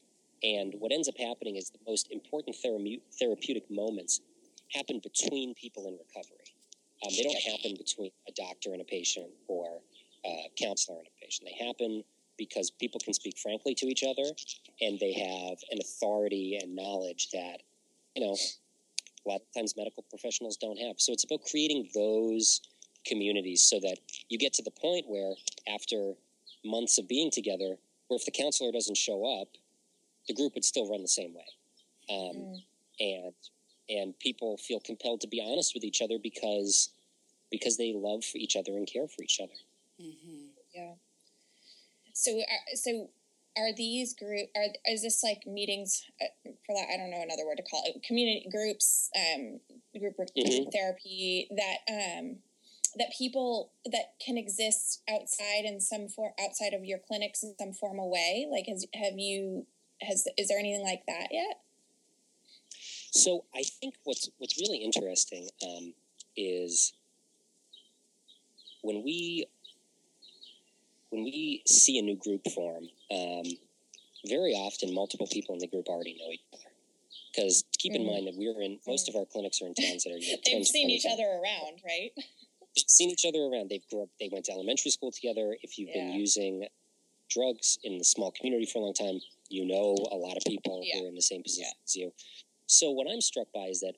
[0.43, 4.21] And what ends up happening is the most important therapeutic moments
[4.73, 6.49] happen between people in recovery.
[7.05, 9.81] Um, they don't happen between a doctor and a patient or
[10.25, 11.49] a counselor and a patient.
[11.49, 12.03] They happen
[12.37, 14.29] because people can speak frankly to each other
[14.81, 17.61] and they have an authority and knowledge that,
[18.15, 18.35] you know,
[19.25, 20.95] a lot of times medical professionals don't have.
[20.99, 22.61] So it's about creating those
[23.05, 23.97] communities so that
[24.29, 25.33] you get to the point where
[25.73, 26.13] after
[26.65, 29.47] months of being together, where if the counselor doesn't show up,
[30.27, 31.45] the group would still run the same way.
[32.09, 32.63] Um, Mm.
[32.99, 33.33] and
[33.89, 36.89] and people feel compelled to be honest with each other because
[37.51, 39.53] because they love for each other and care for each other.
[40.01, 40.45] Mm-hmm.
[40.73, 40.93] Yeah.
[42.13, 43.09] So, uh, so
[43.57, 44.49] are these group?
[44.55, 46.03] Are is this like meetings?
[46.21, 48.01] Uh, for that, I don't know another word to call it.
[48.03, 49.59] Community groups, um,
[49.99, 50.71] group Mhm.
[50.71, 52.41] therapy that um,
[52.95, 57.73] that people that can exist outside in some form outside of your clinics in some
[57.73, 58.47] formal way.
[58.49, 59.65] Like, has have you
[60.01, 61.61] has is there anything like that yet?
[63.11, 65.93] So I think what's what's really interesting um,
[66.37, 66.93] is
[68.81, 69.45] when we
[71.11, 72.85] when we see a new group form.
[73.11, 73.43] Um,
[74.27, 76.63] very often, multiple people in the group already know each other.
[77.33, 78.05] Because keep in Mhm.
[78.11, 80.37] mind that we're in most of our clinics are in towns that are you know,
[80.45, 82.11] They've seen each other around, right?
[82.15, 83.69] they've seen each other around.
[83.69, 84.09] They've grew up.
[84.19, 85.57] They went to elementary school together.
[85.61, 86.67] If you've been using
[87.29, 90.81] drugs in the small community for a long time, you know a lot of people
[90.83, 90.99] Yeah.
[90.99, 92.13] who are in the same position as you.
[92.67, 93.95] So what I'm struck by is that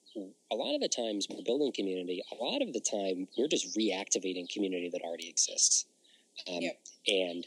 [0.51, 2.23] a lot of the times we're building community.
[2.31, 5.85] A lot of the time we're just reactivating community that already exists.
[6.47, 6.79] Um, Yep.
[7.07, 7.45] And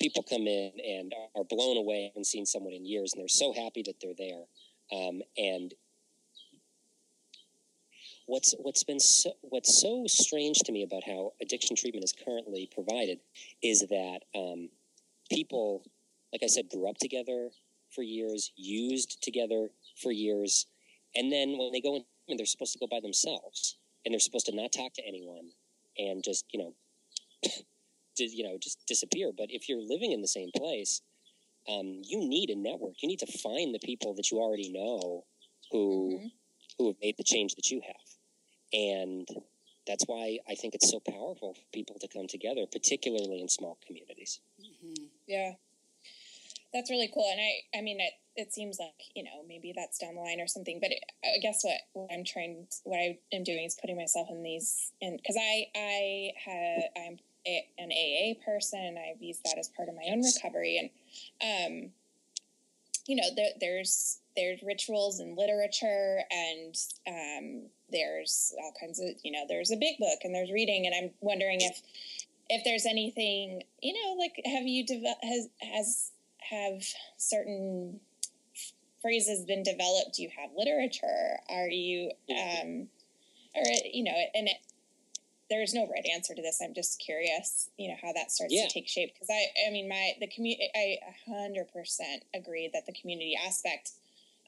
[0.00, 2.10] people come in and are blown away.
[2.12, 4.44] Haven't seen someone in years, and they're so happy that they're there.
[4.92, 5.74] Um, and
[8.26, 12.68] what's what's been so, what's so strange to me about how addiction treatment is currently
[12.72, 13.18] provided
[13.62, 14.68] is that um,
[15.30, 15.82] people,
[16.32, 17.50] like I said, grew up together
[17.90, 20.66] for years, used together for years,
[21.14, 24.46] and then when they go in, they're supposed to go by themselves, and they're supposed
[24.46, 25.50] to not talk to anyone,
[25.96, 26.74] and just you know,
[28.20, 29.32] you know, just disappear.
[29.36, 31.00] But if you're living in the same place,
[31.68, 33.02] um, you need a network.
[33.02, 35.24] You need to find the people that you already know
[35.70, 36.32] who Mhm.
[36.78, 38.06] who have made the change that you have.
[38.72, 39.26] And
[39.86, 43.78] that's why I think it's so powerful for people to come together, particularly in small
[43.86, 44.40] communities.
[44.60, 45.06] Mm-hmm.
[45.26, 45.54] Yeah.
[46.72, 47.28] That's really cool.
[47.30, 50.40] And I, I mean, it, it seems like, you know, maybe that's down the line
[50.40, 53.74] or something, but it, I guess what, what I'm trying, what I am doing is
[53.80, 58.98] putting myself in these, and cause I, I have, I'm a, an AA person and
[58.98, 60.90] I've used that as part of my own recovery.
[61.40, 61.90] And, um,
[63.06, 66.76] you know, there, there's, there's rituals and literature and,
[67.06, 70.86] um, there's all kinds of, you know, there's a big book and there's reading.
[70.86, 71.80] And I'm wondering if,
[72.50, 76.10] if there's anything, you know, like have you developed, has, has,
[76.50, 76.82] have
[77.16, 78.00] certain
[79.00, 80.14] phrases been developed?
[80.16, 81.38] Do you have literature?
[81.48, 82.88] Are you, um,
[83.54, 84.58] or, you know, and it,
[85.50, 86.60] there's no right answer to this.
[86.62, 88.66] I'm just curious, you know, how that starts Yeah.
[88.66, 89.12] to take shape.
[89.18, 93.92] Cause I, I mean, my, the community, I hundred percent agree that the community aspect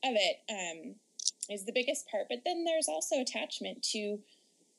[0.04, 0.94] of it, um,
[1.48, 2.26] is the biggest part.
[2.28, 3.98] But then there's also attachment to,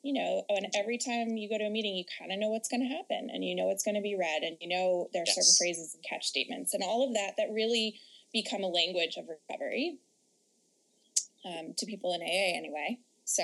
[0.03, 2.69] you know, and every time you go to a meeting, you kind of know what's
[2.69, 5.21] going to happen and you know what's going to be read and you know there
[5.23, 7.99] are certain phrases and catch statements and all of that that really
[8.33, 9.97] become a language of recovery
[11.45, 12.97] um, to people in AA anyway.
[13.25, 13.43] So,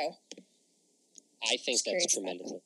[1.43, 2.63] I think that's tremendously important.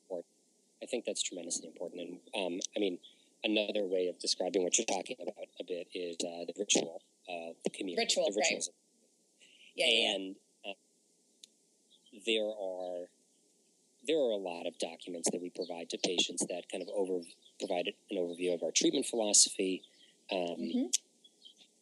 [0.81, 2.01] I think that's tremendously important.
[2.35, 2.97] And um, I mean,
[3.43, 7.55] another way of describing what you're talking about a bit is uh, the ritual of
[7.63, 8.01] the community.
[8.01, 8.45] Ritual, the right.
[8.45, 8.69] rituals.
[9.75, 10.15] yeah, yeah.
[10.15, 10.73] and uh,
[12.25, 13.07] there are
[14.07, 17.19] there are a lot of documents that we provide to patients that kind of over
[17.59, 19.83] provide an overview of our treatment philosophy.
[20.31, 20.97] Um, Mhm.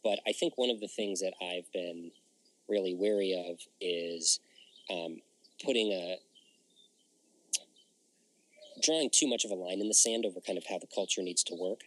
[0.03, 2.11] But I think one of the things that I've been
[2.69, 4.39] really wary of is
[4.89, 5.21] um,
[5.63, 6.19] putting a
[8.81, 11.21] drawing too much of a line in the sand over kind of how the culture
[11.21, 11.81] needs to work.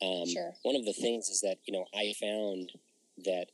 [0.00, 0.54] Um, Sure.
[0.62, 2.72] One of the things is that you know I found
[3.24, 3.46] that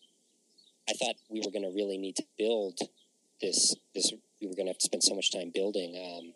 [0.88, 2.78] I thought we were going to really need to build
[3.40, 3.74] this.
[3.95, 6.32] This we were going to have to spend so much time building um,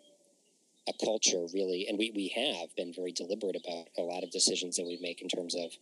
[0.88, 4.76] a culture, really, and we we have been very deliberate about a lot of decisions
[4.76, 5.72] that we make in terms of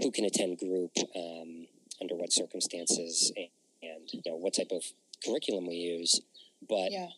[0.00, 1.68] who can attend group, um,
[2.00, 3.46] under what circumstances, and,
[3.82, 4.82] and you know what type of
[5.24, 6.20] curriculum we use.
[6.68, 7.10] But Yeah.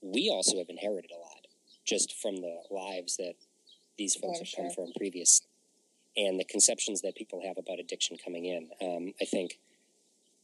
[0.00, 1.27] we also have inherited a lot
[1.88, 3.34] just from the lives that
[3.96, 5.40] these folks have come from previous
[6.16, 8.68] and the conceptions that people have about addiction coming in.
[8.82, 9.58] Um, I think,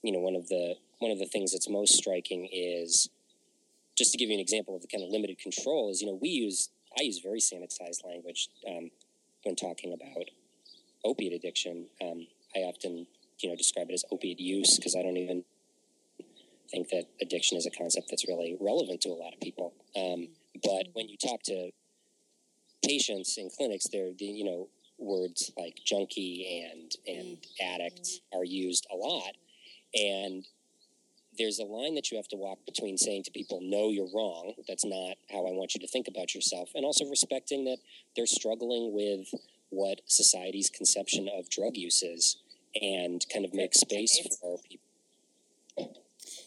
[0.02, 3.10] you know, one of the one of the things that's most striking is
[3.96, 6.18] just to give you an example of the kind of limited control is, you know,
[6.20, 8.90] we use I use very sanitized language um,
[9.42, 10.24] when talking about
[11.04, 11.86] opiate addiction.
[12.00, 12.26] Um,
[12.56, 13.06] I often,
[13.40, 15.44] you know, describe it as opiate use because I don't even
[16.70, 19.74] think that addiction is a concept that's really relevant to a lot of people.
[19.96, 20.28] Um,
[20.62, 20.90] but mm-hmm.
[20.92, 21.70] when you talk to
[22.84, 27.74] patients in clinics, they're the you know words like junkie and and mm-hmm.
[27.74, 28.38] addict mm-hmm.
[28.38, 29.32] are used a lot,
[29.94, 30.44] and
[31.36, 34.54] there's a line that you have to walk between saying to people, "No, you're wrong.
[34.68, 37.78] That's not how I want you to think about yourself," and also respecting that
[38.16, 39.28] they're struggling with
[39.70, 42.36] what society's conception of drug use is,
[42.80, 44.83] and kind of make space for people.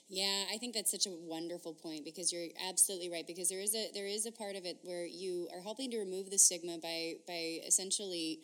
[0.10, 3.28] Yeah, I think that's such a wonderful point because you're absolutely right.
[3.28, 5.98] Because there is a there is a part of it where you are helping to
[6.00, 8.40] remove the stigma by by essentially,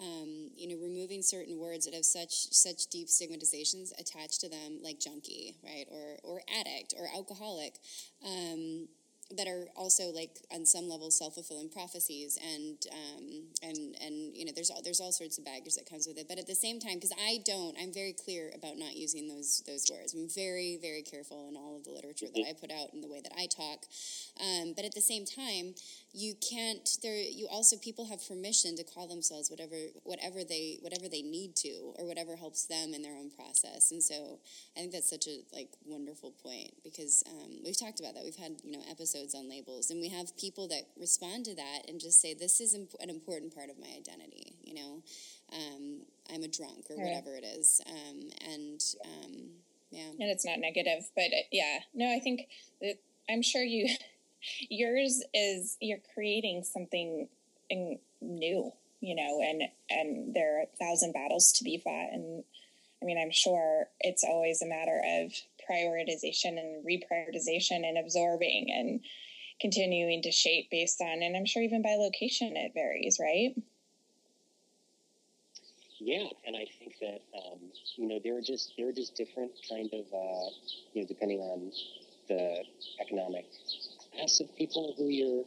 [0.00, 4.78] um, you know, removing certain words that have such such deep stigmatizations attached to them,
[4.80, 7.80] like junkie, right, or or addict or alcoholic.
[8.24, 8.86] Um,
[9.36, 13.26] that are also like on some level self-fulfilling prophecies and um,
[13.62, 16.26] and and you know there's all there's all sorts of baggage that comes with it.
[16.28, 19.62] But at the same time because I don't I'm very clear about not using those
[19.66, 20.14] those words.
[20.14, 23.08] I'm very very careful in all of the literature that I put out and the
[23.08, 23.84] way that I talk.
[24.40, 25.74] Um, but at the same time
[26.12, 31.08] you can't there you also people have permission to call themselves whatever whatever they whatever
[31.08, 34.38] they need to or whatever helps them in their own process and so
[34.76, 38.24] I think that's such a like wonderful point because um, we've talked about that.
[38.24, 41.80] We've had you know episodes on labels, and we have people that respond to that
[41.88, 44.54] and just say this is imp- an important part of my identity.
[44.62, 45.02] You know,
[45.52, 46.02] um,
[46.32, 47.06] I'm a drunk or Right.
[47.06, 49.32] whatever it is, um, and um,
[49.90, 52.42] yeah, and it's not negative but uh, yeah no i think
[52.82, 52.96] that
[53.30, 53.88] i'm sure you
[54.68, 57.28] yours is you're creating something
[57.70, 62.12] in, new you know and and there are a thousand battles to be fought.
[62.12, 62.42] And
[63.00, 65.32] i mean i'm sure it's always a matter of
[65.70, 69.00] prioritization and reprioritization and absorbing and
[69.60, 73.54] continuing to shape based on and i'm sure even by location it varies right?
[76.00, 77.58] Yeah, and I think that um,
[77.96, 80.50] you know there are just there are just different kind of uh,
[80.92, 81.72] you know depending on
[82.28, 82.62] the
[83.00, 83.46] economic
[84.18, 85.44] of people who you're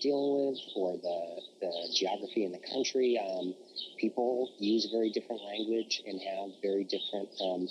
[0.00, 3.18] dealing with or the the geography in the country.
[3.18, 3.54] Um,
[3.98, 7.68] people use very different language and have very different um,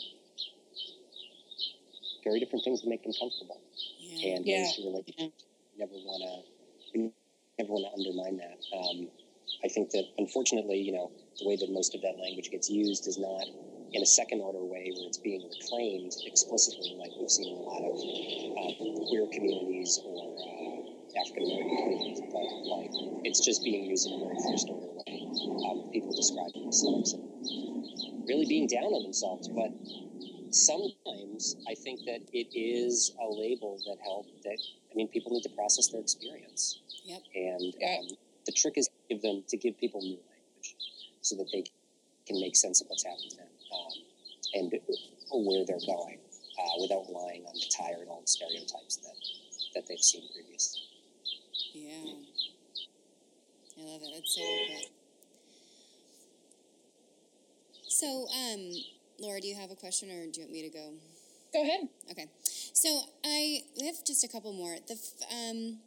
[2.23, 3.61] very different things that make them comfortable
[3.99, 4.71] yeah, and Yeah.
[4.75, 5.13] to relate.
[5.17, 5.31] You
[5.77, 7.11] never want to
[7.59, 8.59] never want to undermine that.
[8.77, 9.09] Um,
[9.63, 13.07] I think that unfortunately, you know, the way that most of that language gets used
[13.07, 13.45] is not
[13.93, 17.65] in a second order way where it's being reclaimed explicitly, like we've seen in a
[17.67, 22.91] lot of uh, queer communities or uh, African American communities, but like
[23.27, 25.27] it's just being used in a very first order way.
[25.67, 27.23] Um, people describing themselves and
[28.27, 29.71] really being down on themselves, but
[30.55, 34.57] sometimes I think that it is a label that help that
[34.91, 36.79] I mean people need to process their experience.
[37.03, 37.21] Yep.
[37.35, 40.75] And um, the trick is to give them to give people new language
[41.19, 41.65] so that they
[42.25, 43.50] can make sense of what's happening to them
[43.85, 43.93] um,
[44.53, 44.73] and
[45.31, 46.19] where they're going
[46.59, 49.15] uh, without relying on the tired old stereotypes that
[49.75, 50.81] that they've seen previously.
[51.73, 52.13] yeah.
[53.79, 54.11] I love it.
[54.13, 54.87] That's so good.
[57.87, 58.71] So, um,
[59.19, 60.93] Laura, do you have a question, or do you want me to go?
[61.53, 62.27] go ahead Okay,
[62.73, 64.75] so I we have just a couple more.
[64.87, 65.77] The f- um,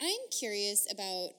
[0.00, 1.30] I'm curious about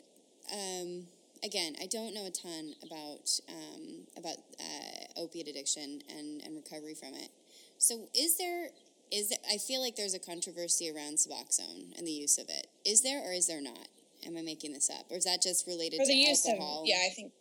[0.53, 1.07] um,
[1.43, 1.75] again.
[1.81, 7.13] I don't know a ton about um, about uh, opiate addiction and and recovery from
[7.15, 7.29] it.
[7.77, 8.69] So is there
[9.11, 12.67] is there, I feel like there's a controversy around Suboxone and the use of it.
[12.85, 13.87] Is there or is there not?
[14.25, 16.81] Am I making this up, or is that just related for to the use alcohol?
[16.81, 17.31] of yeah i think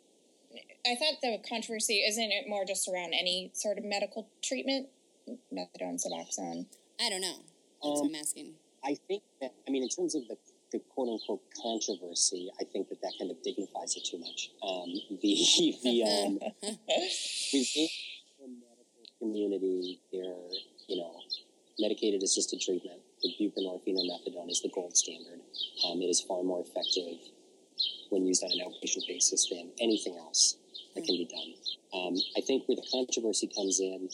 [0.87, 4.87] i thought the controversy isn't it more just around any sort of medical treatment
[5.53, 6.67] methadone suboxone
[7.01, 7.37] I don't know.
[7.83, 8.55] That's what Um, I'm asking.
[8.83, 10.37] I think that I mean in terms of the,
[10.73, 14.51] the quote unquote controversy, I think that that kind of dignifies it too much.
[14.63, 14.93] Um,
[15.23, 15.35] the
[15.83, 17.89] the um, the
[18.47, 20.37] medical community, there,
[20.89, 21.15] you know,
[21.79, 25.41] medicated assisted treatment with buprenorphine or methadone is the gold standard.
[25.87, 27.19] Um, it is far more effective
[28.11, 30.57] when used on an outpatient basis than anything else
[30.95, 31.55] that can be done.
[31.95, 34.09] Um, I think where the controversy comes in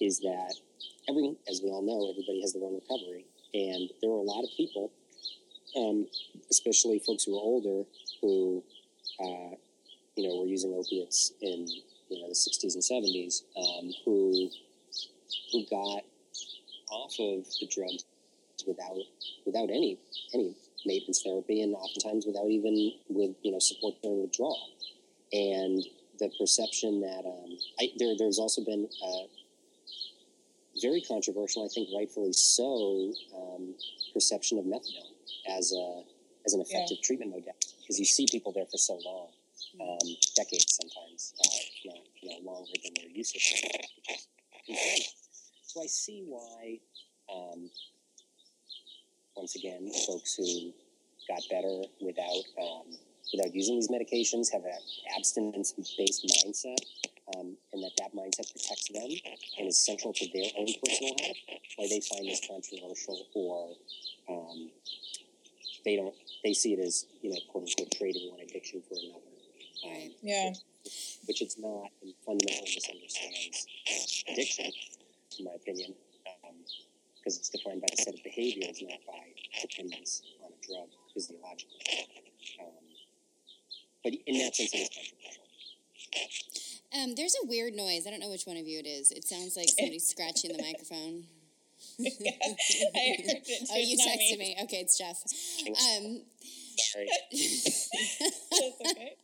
[0.00, 0.54] is that
[1.08, 4.42] everyone, as we all know, everybody has their own recovery, and there are a lot
[4.44, 4.90] of people,
[5.76, 6.06] um,
[6.50, 7.88] especially folks who are older,
[8.20, 8.62] who
[9.20, 9.54] uh,
[10.16, 11.66] you know were using opiates in
[12.08, 14.50] you know the 60s and 70s, um, who
[15.52, 16.02] who got
[16.90, 18.04] off of the drugs
[18.66, 18.96] without
[19.44, 19.98] without any
[20.34, 24.70] any maintenance therapy, and oftentimes without even with you know support during withdrawal,
[25.32, 25.84] and
[26.18, 28.88] the perception that um, I, there there's also been.
[29.04, 29.26] Uh,
[30.82, 33.74] very controversial, I think rightfully so, um,
[34.12, 35.15] perception of methadone
[35.48, 36.02] as a
[36.44, 39.28] as an effective treatment modality because you see people there for so long,
[39.80, 41.90] um, decades sometimes, uh, you
[42.30, 44.26] know longer than their usage, which is
[44.66, 45.02] concerning.
[45.62, 46.78] So I see why,
[47.32, 47.70] um,
[49.36, 50.72] once again, folks who
[51.28, 52.96] got better without um,
[53.32, 54.78] without using these medications have an
[55.16, 56.78] abstinence based mindset
[57.34, 59.10] um, and that that mindset protects them
[59.58, 61.36] and is central to their own personal health,
[61.76, 63.74] why they find this controversial or
[64.28, 64.70] um,
[65.86, 66.14] they don't
[66.44, 69.22] they see it as you know quote unquote trading one addiction for another,
[69.86, 70.10] um, Right.
[70.20, 70.52] Yeah.
[71.26, 73.66] which it's not and fundamentally misunderstands
[74.28, 74.70] addiction,
[75.38, 75.94] in my opinion,
[77.18, 79.22] because it's defined by the set of behaviors, not by
[79.62, 81.78] dependence on a drug physiologically.
[82.60, 82.66] Um,
[84.04, 85.42] but in that sense, it is controversial.
[86.94, 88.06] Um, there's a weird noise.
[88.06, 89.10] I don't know which one of you it is.
[89.12, 91.24] It sounds like somebody scratching the microphone.
[92.00, 93.68] I heard it.
[93.72, 94.56] Oh, you It's not texted me.
[94.64, 95.22] Okay, it's Jeff.
[95.66, 96.22] Um,
[96.76, 97.08] Sorry.
[97.32, 99.16] That's okay.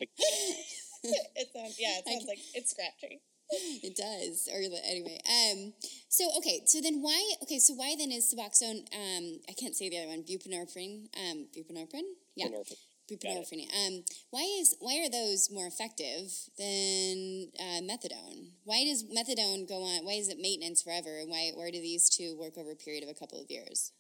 [1.37, 3.21] it sounds yeah, it sounds like it's scratchy.
[3.53, 4.49] it does.
[4.53, 5.19] Or anyway.
[5.29, 5.75] Um,
[6.09, 6.63] so okay.
[6.65, 7.35] So then why?
[7.43, 7.59] Okay.
[7.59, 8.89] So why then is Suboxone?
[8.95, 10.23] Um, I can't say the other one.
[10.23, 11.09] Buprenorphine.
[11.17, 12.09] Um, buprenorphine.
[12.37, 12.47] Yeah.
[12.47, 12.92] Buprenorphine.
[13.13, 13.69] Buprenorphine.
[13.75, 18.53] Um, why is why are those more effective than uh, methadone?
[18.65, 20.05] Why does methadone go on?
[20.05, 21.19] Why is it maintenance forever?
[21.19, 23.93] And why why do these two work over a period of a couple of years?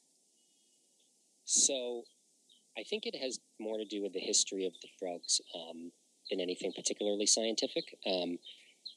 [1.45, 2.05] So,
[2.79, 5.91] I think it has more to do with the history of the drugs um,
[6.31, 7.99] than anything particularly scientific.
[8.07, 8.39] Um,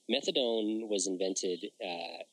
[0.10, 2.24] methadone was invented uh,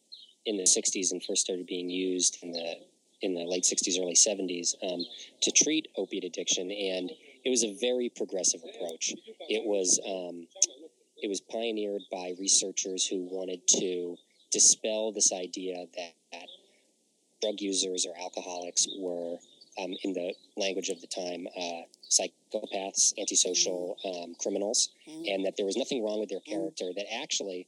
[0.46, 2.74] in the '60s and first started being used in the
[3.22, 5.04] in the late '60s, early '70s um,
[5.40, 7.10] to treat opiate addiction, and
[7.44, 9.14] it was a very progressive approach.
[9.48, 10.46] It was um,
[11.22, 14.16] it was pioneered by researchers who wanted to
[14.50, 16.46] dispel this idea that, that
[17.40, 19.36] drug users or alcoholics were
[19.78, 25.34] um, in the language of the time, uh, psychopaths, antisocial um, criminals, Mm.
[25.34, 26.92] and that there was nothing wrong with their character.
[26.94, 27.66] That actually,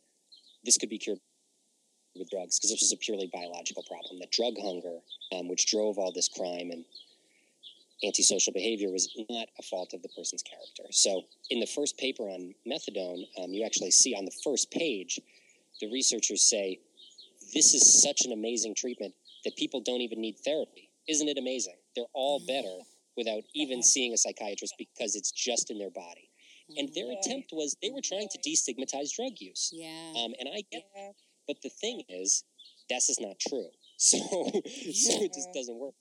[0.65, 1.19] this could be cured
[2.17, 4.21] with drugs because this was a purely biological problem.
[4.21, 4.99] That drug hunger,
[5.33, 6.85] um, which drove all this crime and
[8.03, 10.85] antisocial behavior, was not a fault of the person's character.
[10.91, 15.21] So, in the first paper on methadone, um, you actually see on the first page,
[15.81, 16.81] the researchers say,
[17.53, 19.15] "This is such an amazing treatment
[19.45, 21.77] that people don't even need therapy." Isn't it amazing?
[21.95, 22.79] They're all better
[23.17, 26.31] without even seeing a psychiatrist because it's just in their body.
[26.79, 29.69] And their attempt was they were trying to destigmatize drug use.
[29.71, 30.15] Yeah.
[30.17, 31.11] Um, and I get, Yeah.
[31.47, 32.43] but the thing is,
[32.89, 33.69] that's just not true.
[33.97, 35.95] So, so it just doesn't work.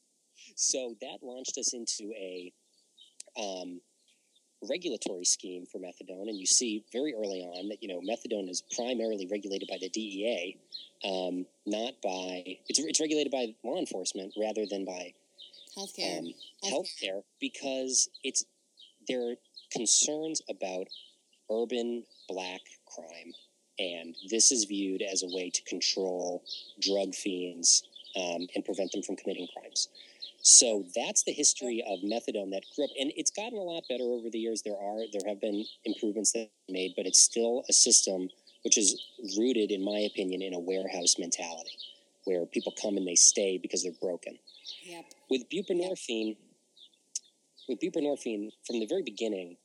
[0.56, 2.52] So that launched us into a
[3.38, 3.82] um,
[4.70, 8.64] regulatory scheme for methadone, and you see very early on that you know methadone is
[8.76, 10.58] primarily regulated by the DEA,
[11.04, 15.14] um, not by it's it's regulated by law enforcement rather than by
[15.78, 16.20] Healthcare.
[16.20, 16.34] um,
[16.64, 18.46] healthcare because it's
[19.08, 19.36] there are
[19.72, 20.88] concerns about
[21.52, 23.34] urban black crime,
[23.80, 26.44] and this is viewed as a way to control
[26.80, 27.84] drug fiends
[28.16, 29.90] um, and prevent them from committing crimes.
[30.46, 34.04] So that's the history of methadone that grew up, and it's gotten a lot better
[34.04, 34.62] over the years.
[34.62, 38.28] There are there have been improvements that made, but it's still a system
[38.64, 39.02] which is
[39.38, 41.78] rooted, in my opinion, in a warehouse mentality,
[42.26, 44.38] where people come and they stay because they're broken
[44.84, 45.06] Yep.
[45.30, 46.36] with buprenorphine,
[47.70, 49.56] with buprenorphine from the very beginning,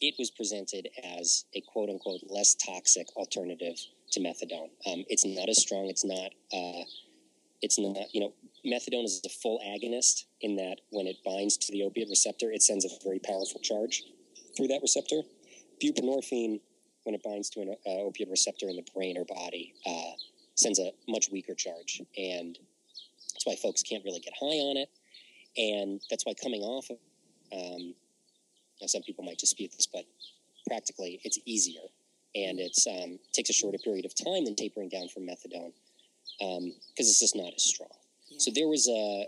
[0.00, 3.76] it was presented as a quote unquote less toxic alternative
[4.12, 4.70] to methadone.
[4.86, 5.86] Um, it's not as strong.
[5.88, 6.30] It's not.
[6.52, 6.84] Uh,
[7.62, 8.12] it's not.
[8.12, 8.32] You know,
[8.66, 12.62] methadone is a full agonist in that when it binds to the opiate receptor, it
[12.62, 14.02] sends a very powerful charge
[14.56, 15.22] through that receptor.
[15.82, 16.60] Buprenorphine,
[17.04, 20.12] when it binds to an uh, opiate receptor in the brain or body, uh,
[20.54, 22.58] sends a much weaker charge, and
[23.32, 24.88] that's why folks can't really get high on it,
[25.56, 26.98] and that's why coming off of,
[27.52, 27.94] um,
[28.80, 30.04] now some people might dispute this, but
[30.68, 31.80] practically it's easier,
[32.34, 35.72] and it um, takes a shorter period of time than tapering down from methadone
[36.38, 37.90] because it's just not as strong.
[38.38, 39.26] So there was a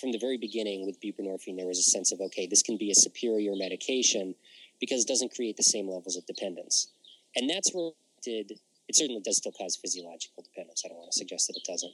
[0.00, 2.90] from the very beginning with buprenorphine, there was a sense of okay, this can be
[2.90, 4.34] a superior medication
[4.80, 6.88] because it doesn't create the same levels of dependence,
[7.36, 8.58] and that's where it did
[8.88, 10.82] it certainly does still cause physiological dependence.
[10.84, 11.92] I don't want to suggest that it doesn't.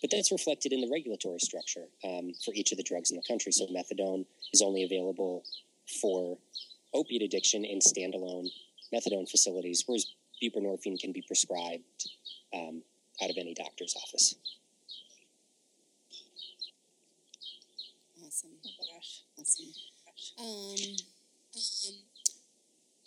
[0.00, 3.22] But that's reflected in the regulatory structure um, for each of the drugs in the
[3.28, 3.52] country.
[3.52, 4.24] So methadone
[4.54, 5.44] is only available
[6.00, 6.38] for
[6.94, 8.48] opiate addiction in standalone
[8.92, 10.06] methadone facilities, whereas
[10.42, 12.08] buprenorphine can be prescribed
[12.54, 12.82] um,
[13.22, 14.34] out of any doctor's office.
[18.24, 18.50] Awesome.
[18.64, 19.22] Oh my gosh.
[19.38, 19.66] Awesome.
[20.38, 20.96] Um,
[21.56, 21.94] um,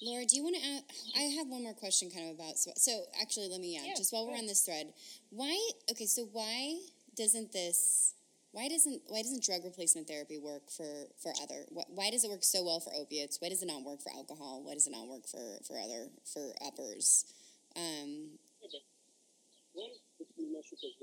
[0.01, 0.83] Laura, do you want to add?
[1.17, 2.57] I have one more question kind of about.
[2.57, 4.93] So, so actually, let me add, Yeah, just while we're on this thread,
[5.29, 5.57] why,
[5.89, 6.79] okay, so why
[7.15, 8.13] doesn't this,
[8.51, 12.29] why doesn't, why doesn't drug replacement therapy work for, for other, wh- why does it
[12.29, 13.37] work so well for opiates?
[13.39, 14.61] Why does it not work for alcohol?
[14.63, 17.25] Why does it not work for, for other, for uppers?
[17.75, 18.31] Um,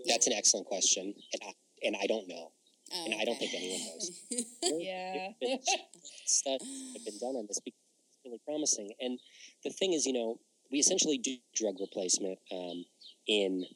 [0.06, 1.52] That's an excellent question, and I,
[1.82, 2.52] and I don't know,
[2.92, 3.46] oh, and I don't okay.
[3.46, 4.20] think anyone knows.
[4.80, 5.28] Yeah.
[6.26, 8.92] studies have been done on this because it's really promising.
[9.00, 9.18] And
[9.64, 10.38] the thing is, you know,
[10.70, 12.84] we essentially do drug replacement um,
[13.26, 13.66] in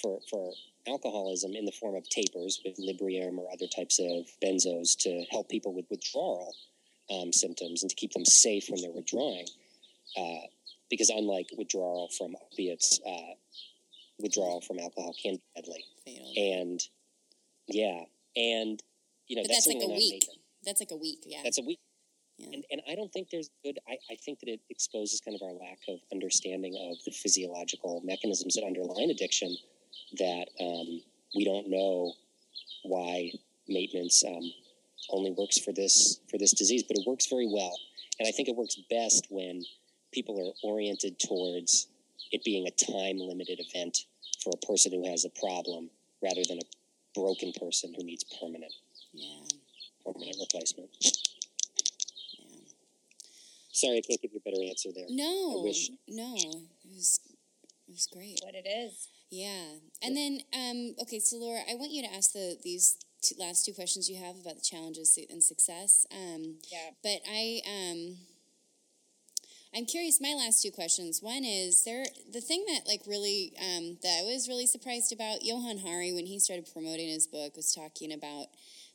[0.00, 0.52] for for
[0.86, 5.48] alcoholism in the form of tapers with Librium or other types of benzos to help
[5.48, 6.54] people with withdrawal
[7.10, 9.46] um, symptoms and to keep them safe when they're withdrawing.
[10.16, 10.46] Uh,
[10.90, 13.34] because unlike withdrawal from opiates, uh,
[14.20, 15.84] withdrawal from alcohol can be deadly.
[16.04, 16.32] Fatal.
[16.36, 16.80] And
[17.68, 18.02] yeah,
[18.36, 18.82] and
[19.26, 20.24] you know But that's, that's like a week.
[20.64, 21.40] That's like a week, yeah.
[21.44, 21.78] That's a week.
[22.38, 22.50] Yeah.
[22.54, 23.78] And, and I don't think there's good.
[23.88, 28.00] I, I think that it exposes kind of our lack of understanding of the physiological
[28.04, 29.56] mechanisms that underline addiction.
[30.18, 31.02] That um,
[31.34, 32.12] we don't know
[32.84, 33.32] why
[33.68, 34.52] maintenance um,
[35.10, 37.74] only works for this for this disease, but it works very well.
[38.18, 39.64] And I think it works best when
[40.12, 41.88] people are oriented towards
[42.32, 44.06] it being a time limited event
[44.48, 45.90] for a person who has a problem,
[46.22, 46.66] rather than a
[47.14, 48.72] broken person who needs permanent
[49.12, 49.40] yeah,
[50.04, 50.88] permanent replacement.
[51.00, 51.10] yeah.
[53.72, 55.06] Sorry, I can't give you a better answer there.
[55.08, 57.20] No, wish- no, it was,
[57.88, 58.40] it was great.
[58.42, 59.08] what it is.
[59.30, 63.34] Yeah, and then um, okay, so Laura, I want you to ask the these two,
[63.38, 66.06] last two questions you have about the challenges and success.
[66.10, 66.90] Um, Yeah.
[67.02, 68.16] but I um,
[69.74, 70.20] I'm curious.
[70.20, 71.22] My last two questions.
[71.22, 75.44] One is there the thing that like really um, that I was really surprised about.
[75.44, 78.46] Johan Hari when he started promoting his book was talking about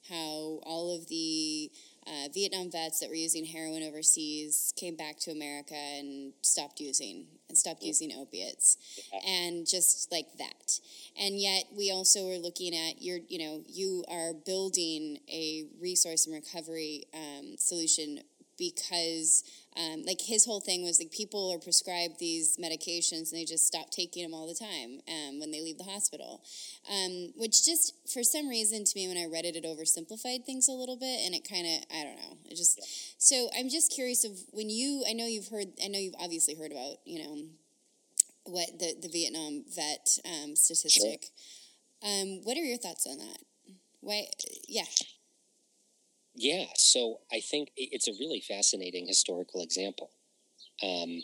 [0.09, 1.71] how all of the
[2.05, 7.27] uh, Vietnam vets that were using heroin overseas came back to America and stopped using
[7.47, 8.77] and stopped using opiates,
[9.25, 10.79] and just like that.
[11.17, 16.25] And yet, we also are looking at your, you know, you are building a resource
[16.25, 18.21] and recovery um, solution
[18.57, 19.43] because
[19.77, 23.67] um, like his whole thing was like people are prescribed these medications and they just
[23.67, 26.41] stop taking them all the time um, when they leave the hospital.
[26.91, 30.67] Um, which just for some reason to me when i read it it oversimplified things
[30.67, 32.79] a little bit and it kind of i don't know it just
[33.17, 36.55] so i'm just curious of when you i know you've heard i know you've obviously
[36.55, 37.37] heard about you know
[38.45, 41.27] what the, the vietnam vet um, statistic.
[42.03, 43.37] Um, what are your thoughts on that?
[44.01, 44.27] Why
[44.67, 44.83] yeah
[46.35, 50.09] Yeah, so I think it's a really fascinating historical example.
[50.81, 51.21] Um,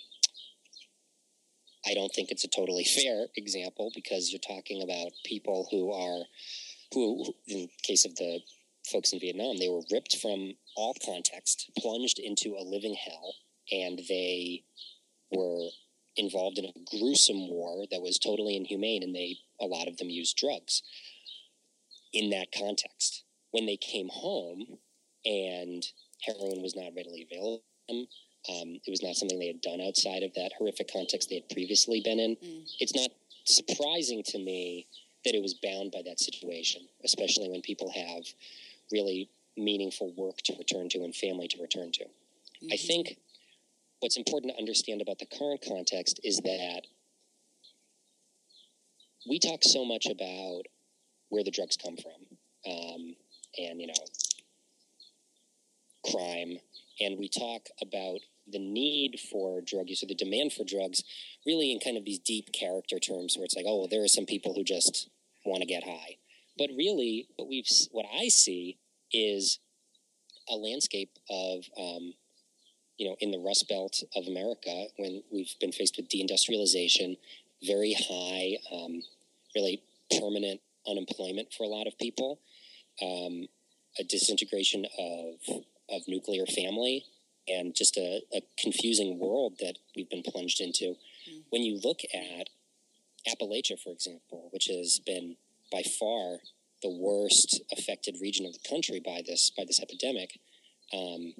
[1.86, 6.26] I don't think it's a totally fair example because you're talking about people who are,
[6.94, 8.40] who, in case of the
[8.92, 13.36] folks in Vietnam, they were ripped from all context, plunged into a living hell,
[13.72, 14.64] and they
[15.32, 15.70] were
[16.16, 20.10] involved in a gruesome war that was totally inhumane, and they, a lot of them
[20.10, 20.84] used drugs
[22.14, 23.24] in that context.
[23.52, 24.80] When they came home,
[25.26, 25.86] and
[26.22, 27.64] heroin was not readily available.
[27.88, 28.08] to them.
[28.50, 31.50] Um, it was not something they had done outside of that horrific context they had
[31.50, 32.36] previously been in.
[32.38, 32.70] Mm.
[32.80, 33.10] It's not
[33.46, 34.88] surprising to me
[35.26, 38.24] that it was bound by that situation, especially when people have
[38.92, 42.06] really meaningful work to return to and family to return to.
[42.72, 42.88] I Mhm.
[42.88, 43.18] think
[44.00, 46.88] what's important to understand about the current context is that
[49.28, 50.64] we talk so much about
[51.28, 52.26] where the drugs come from
[52.66, 53.16] um,
[53.58, 53.94] and, you know,
[56.12, 56.58] crime,
[57.00, 58.20] and we talk about
[58.52, 61.04] the need for drug use or the demand for drugs
[61.46, 64.08] really in kind of these deep character terms where it's like, oh, well, there are
[64.08, 65.10] some people who just
[65.46, 66.18] want to get high.
[66.58, 68.78] But really, what we've what I see
[69.14, 69.60] is
[70.50, 72.14] a landscape of um,
[72.98, 77.18] you know in the Rust Belt of America when we've been faced with deindustrialization,
[77.66, 79.02] very high, um,
[79.56, 79.82] really
[80.20, 82.40] permanent unemployment for a lot of people,
[83.02, 83.48] um,
[83.98, 87.06] a disintegration of of nuclear family,
[87.48, 90.96] and just a, a confusing world that we've been plunged into.
[91.30, 91.42] Mm.
[91.50, 92.50] When you look at
[93.28, 95.36] Appalachia, for example, which has been
[95.72, 96.40] by far
[96.82, 100.40] the worst affected region of the country by this by this epidemic,
[100.94, 101.34] um,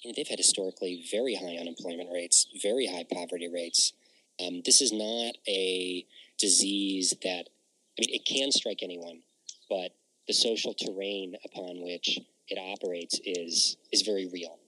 [0.00, 3.92] you know, they've had historically very high unemployment rates, very high poverty rates,
[4.40, 6.04] Um, this is not a
[6.38, 7.48] disease that,
[7.96, 9.20] I mean, it can strike anyone,
[9.68, 9.92] but
[10.26, 12.18] the social terrain upon which
[12.48, 14.58] it operates is is very real.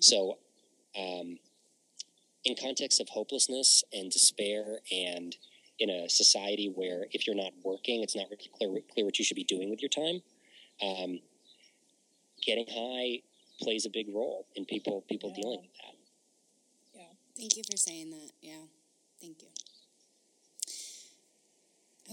[0.00, 0.38] So,
[0.98, 1.38] um,
[2.44, 5.36] in context of hopelessness and despair, and
[5.78, 9.24] in a society where if you're not working, it's not really clear, clear what you
[9.24, 10.20] should be doing with your time.
[10.82, 11.20] Um,
[12.44, 13.22] getting high
[13.60, 15.42] plays a big role in people people Yeah.
[15.42, 15.94] dealing with that.
[16.94, 17.12] Yeah.
[17.36, 18.30] Thank you for saying that.
[18.42, 18.66] Yeah.
[19.20, 19.48] Thank you.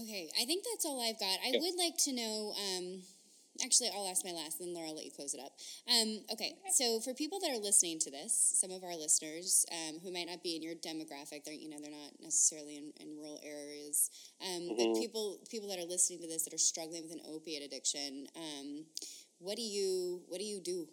[0.00, 1.38] Okay, I think that's all I've got.
[1.44, 1.60] I Yeah.
[1.60, 2.54] would like to know.
[2.56, 3.02] Um,
[3.62, 5.52] actually, I'll ask my last, then Laura, I'll let you close it up.
[5.88, 10.00] Um, okay, so for people that are listening to this, some of our listeners um,
[10.02, 13.16] who might not be in your demographic, they're you know they're not necessarily in, in
[13.16, 14.10] rural areas,
[14.40, 14.98] um, but Mhm.
[15.00, 18.84] people people that are listening to this that are struggling with an opiate addiction, um,
[19.38, 20.88] what do you what do you do?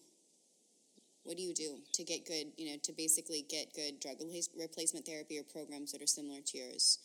[1.23, 4.17] What do you do to get good, you know, to basically get good drug
[4.57, 6.99] replacement therapy or programs that are similar to yours?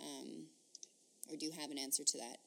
[0.00, 0.46] Um,
[1.30, 2.38] or do you have an answer to that?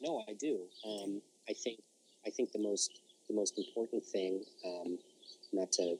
[0.00, 0.68] No, I do.
[0.84, 1.80] Um, I think
[2.26, 4.98] I think the most the most important thing, um,
[5.52, 5.96] not to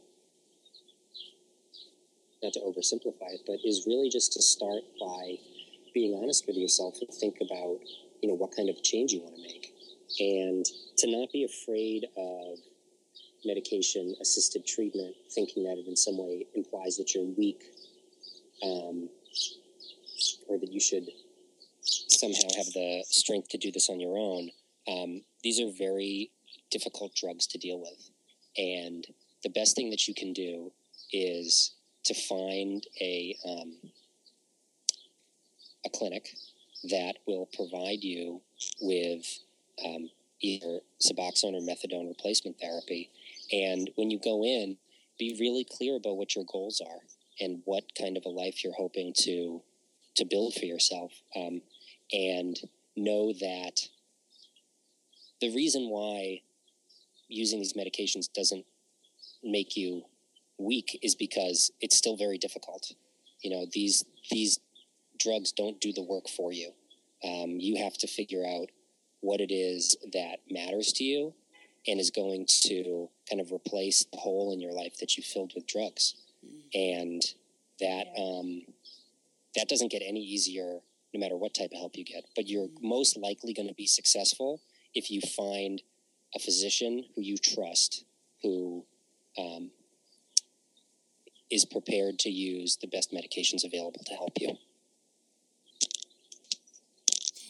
[2.43, 5.37] not to oversimplify it, but is really just to start by
[5.93, 7.77] being honest with yourself and think about
[8.23, 9.75] you know what kind of change you want to make,
[10.21, 10.65] and
[10.97, 12.59] to not be afraid of
[13.45, 17.63] medication assisted treatment, thinking that it in some way implies that you're weak,
[18.63, 19.11] um,
[20.49, 21.11] or that you should
[21.83, 24.49] somehow have the strength to do this on your own.
[24.89, 26.31] Um, these are very
[26.71, 28.11] difficult drugs to deal with.
[28.57, 29.07] And
[29.43, 30.73] the best thing that you can do
[31.13, 31.73] is
[32.05, 33.77] to find a, um,
[35.85, 36.31] a clinic
[36.91, 38.41] that will provide you
[38.81, 39.25] with
[39.85, 43.11] um, either Suboxone or methadone replacement therapy.
[43.53, 44.77] And when you go in,
[45.19, 47.01] be really clear about what your goals are
[47.41, 49.63] and what kind of a life you're hoping to
[50.15, 51.13] to build for yourself.
[51.35, 51.63] Um,
[52.13, 52.61] and
[52.97, 53.89] know that
[55.43, 56.41] the reason why
[57.29, 58.65] using these medications doesn't
[59.43, 60.03] make you
[60.57, 62.93] weak is because it's still very difficult.
[63.43, 64.61] You know, these these
[65.19, 66.71] drugs don't do the work for you.
[67.25, 68.71] Um, you have to figure out
[69.21, 71.35] what it is that matters to you
[71.89, 75.53] and is going to kind of replace the hole in your life that you filled
[75.57, 76.15] with drugs.
[76.73, 77.23] And
[77.81, 78.63] that um,
[79.57, 80.79] that doesn't get any easier
[81.13, 82.25] no matter what type of help you get.
[82.37, 84.61] But you're most likely going to be successful
[84.95, 85.83] if you find
[86.35, 88.05] a physician who you trust,
[88.43, 88.85] who
[89.39, 89.71] um,
[91.51, 94.57] is prepared to use the best medications available to help you.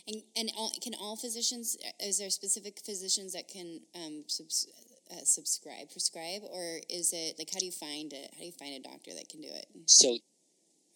[0.09, 4.67] And, and all, can all physicians, is there specific physicians that can um, subs,
[5.13, 8.31] uh, subscribe, prescribe, or is it like how do you find it?
[8.33, 10.19] How do you find a doctor that can do it, So or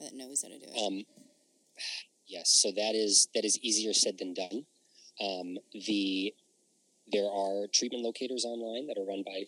[0.00, 0.86] that knows how to do it?
[0.86, 1.04] Um,
[2.26, 4.66] yes, so that is that is easier said than done.
[5.20, 6.34] Um, the
[7.12, 9.44] there are treatment locators online that are run by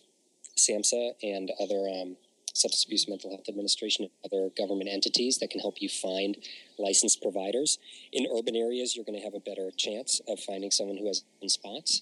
[0.57, 2.15] SAMHSA and other um,
[2.53, 6.37] Substance Abuse Mental Health Administration and other government entities that can help you find
[6.77, 7.77] licensed providers.
[8.11, 11.23] In urban areas, you're going to have a better chance of finding someone who has
[11.41, 12.01] in spots.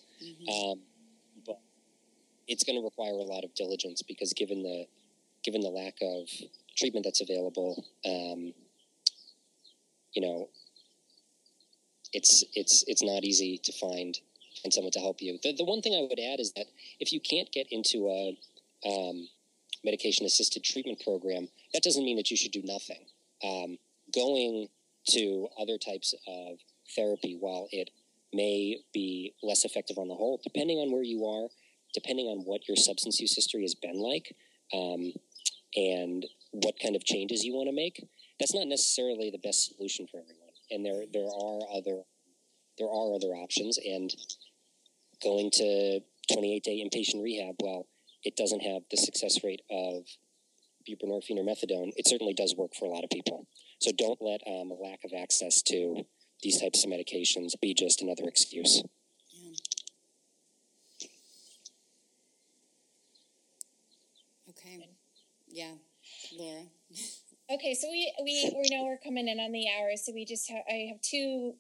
[0.49, 0.82] Um,
[1.45, 1.59] but
[2.47, 4.86] it's going to require a lot of diligence because given the
[5.43, 6.28] given the lack of
[6.76, 8.53] treatment that's available, um,
[10.13, 10.49] you know,
[12.13, 14.17] it's it's it's not easy to find
[14.61, 15.37] find someone to help you.
[15.43, 16.67] The the one thing I would add is that
[16.99, 18.37] if you can't get into a
[18.87, 19.27] um,
[19.83, 23.05] medication assisted treatment program, that doesn't mean that you should do nothing.
[23.43, 23.77] Um,
[24.13, 24.67] going
[25.09, 26.57] to other types of
[26.95, 27.89] therapy, while it
[28.33, 31.47] may be less effective on the whole, depending on where you are,
[31.93, 34.35] depending on what your substance use history has been like,
[34.73, 35.13] um,
[35.75, 38.05] and what kind of changes you want to make,
[38.39, 40.36] that's not necessarily the best solution for everyone.
[40.70, 42.03] And there there are other
[42.78, 43.78] there are other options.
[43.78, 44.13] And
[45.24, 46.01] going to
[46.32, 47.88] 28 day inpatient rehab, well,
[48.24, 50.05] it doesn't have the success rate of
[50.88, 51.91] buprenorphine or methadone.
[51.95, 53.47] It certainly does work for a lot of people.
[53.80, 56.05] So don't let um, a lack of access to
[56.41, 58.84] these types of medications be just another excuse.
[64.49, 64.89] okay,
[65.47, 65.74] yeah,
[66.38, 66.63] Laura.
[67.49, 70.49] Okay, so we we we know we're coming in on the hour, so we just
[70.49, 71.53] have I have two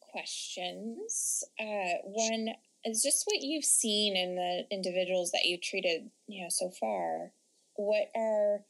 [0.00, 1.42] questions.
[1.58, 2.50] Uh, one
[2.84, 7.32] is just what you've seen in the individuals that you've treated, you know, so far.
[7.76, 8.64] What are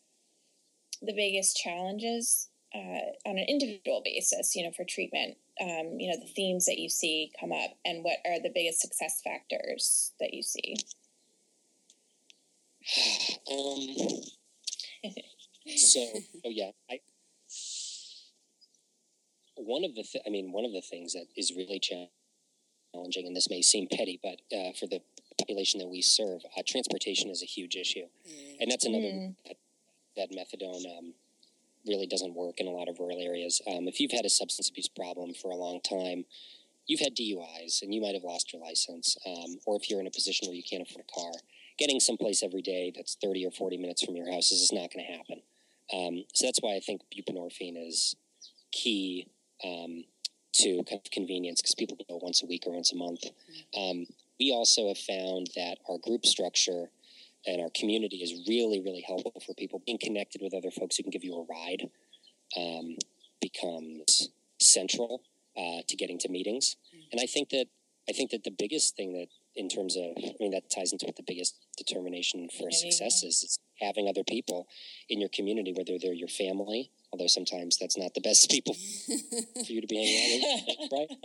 [1.01, 5.39] the biggest challenges uh, on an individual basis, you know, for treatment?
[5.61, 8.81] Um, you know, the themes that you see come up, and what are the biggest
[8.81, 10.77] success factors that you see?
[13.51, 14.21] Um,
[15.77, 16.01] So,
[16.45, 17.01] oh yeah, I,
[19.57, 23.37] one of the, th- I mean, one of the things that is really challenging, and
[23.37, 25.01] this may seem petty, but uh, for the
[25.39, 28.57] population that we serve, uh, transportation is a huge issue, mm.
[28.61, 29.35] and that's another mm.
[29.47, 29.57] that,
[30.17, 31.15] that, methadone um,
[31.87, 33.61] really doesn't work in a lot of rural areas.
[33.67, 36.25] Um, if you've had a substance abuse problem for a long time,
[36.87, 40.07] you've had DUIs and you might have lost your license, um, or if you're in
[40.07, 41.33] a position where you can't afford a car,
[41.79, 45.05] getting someplace every day that's 30 or 40 minutes from your house is not going
[45.07, 45.43] to happen.
[45.93, 48.17] Um, so that's why I think buprenorphine is
[48.73, 49.29] key
[49.65, 50.05] um,
[50.55, 53.25] to kind of convenience because people go once a week or once a month.
[53.77, 54.07] Um,
[54.39, 56.91] we also have found that our group structure
[57.47, 59.83] and our community is really, really helpful for people.
[59.85, 61.89] Being connected with other folks who can give you a ride
[62.57, 62.97] um,
[63.41, 64.31] becomes
[64.61, 65.23] central
[65.57, 66.77] uh, to getting to meetings.
[67.11, 67.67] And I think that
[68.09, 71.07] I think that the biggest thing that, in terms of, I mean, that ties into
[71.07, 74.67] what the biggest determination for success is: is having other people
[75.09, 78.75] in your community, whether they're your family, although sometimes that's not the best people
[79.67, 81.19] for you to be hanging out with, right?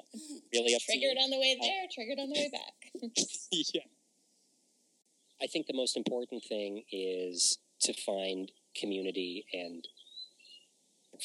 [0.53, 0.99] Really up to you.
[0.99, 3.03] Triggered on the way uh, there, triggered on the way back.
[3.51, 3.82] yeah.
[5.41, 9.88] I think the most important thing is to find community and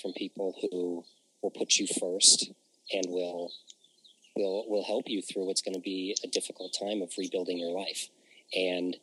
[0.01, 1.05] from people who
[1.43, 2.51] will put you first
[2.93, 3.51] and will
[4.37, 7.71] will will help you through what's going to be a difficult time of rebuilding your
[7.73, 8.09] life.
[8.55, 8.97] And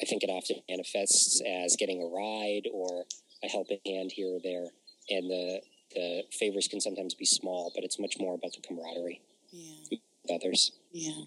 [0.00, 3.04] I think it often manifests as getting a ride or
[3.42, 4.66] a helping hand here or there.
[5.10, 5.60] And the
[5.94, 9.20] the favors can sometimes be small, but it's much more about the camaraderie
[9.52, 9.98] Yeah.
[10.24, 10.72] with others.
[10.92, 11.24] Yeah.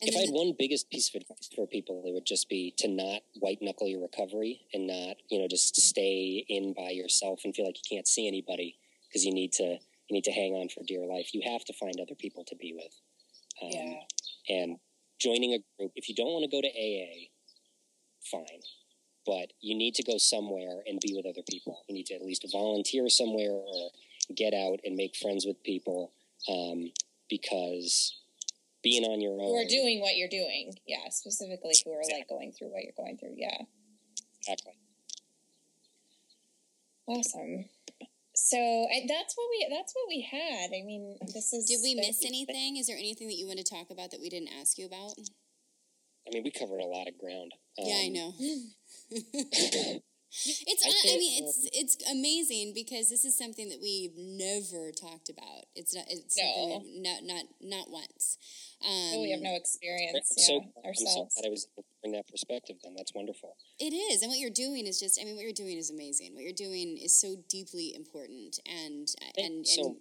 [0.00, 2.72] And if I had one biggest piece of advice for people, it would just be
[2.78, 6.90] to not white knuckle your recovery and not, you know, just to stay in by
[6.90, 8.76] yourself and feel like you can't see anybody
[9.08, 9.78] because you need to
[10.08, 11.34] you need to hang on for dear life.
[11.34, 12.94] You have to find other people to be with.
[13.62, 14.00] Um, Yeah.
[14.48, 14.78] And
[15.18, 17.28] joining a group, if you don't want to go to AA,
[18.30, 18.62] fine.
[19.26, 21.84] But you need to go somewhere and be with other people.
[21.88, 23.90] You need to at least volunteer somewhere or
[24.34, 26.12] get out and make friends with people
[26.48, 26.92] um,
[27.28, 28.16] because
[28.82, 29.48] being on your own.
[29.48, 30.72] Who are doing what you're doing.
[30.86, 33.34] Yeah, specifically who are like going through what you're going through.
[33.36, 33.64] Yeah.
[34.40, 34.78] Exactly.
[37.06, 37.66] Awesome.
[38.40, 40.68] So I, that's what we that's what we had.
[40.70, 41.66] I mean, this is.
[41.66, 42.76] Did we miss anything?
[42.76, 45.14] Is there anything that you want to talk about that we didn't ask you about?
[46.26, 47.52] I mean, we covered a lot of ground.
[47.78, 48.32] yeah, I Um, know.
[49.10, 55.30] it's I I mean it's it's amazing because this is something that we've never talked
[55.30, 55.64] about.
[55.74, 57.10] It's not it's something No.
[57.10, 58.36] not not not once.
[58.80, 60.32] Um, Oh, we have no experience.
[60.36, 60.54] Yeah, So
[60.84, 61.66] I'm so glad I was
[62.02, 62.76] bring that perspective.
[62.82, 63.56] Then that's wonderful.
[63.80, 66.34] It is, and what you're doing is just—I mean, what you're doing is amazing.
[66.34, 69.96] What you're doing is so deeply important, and and so- and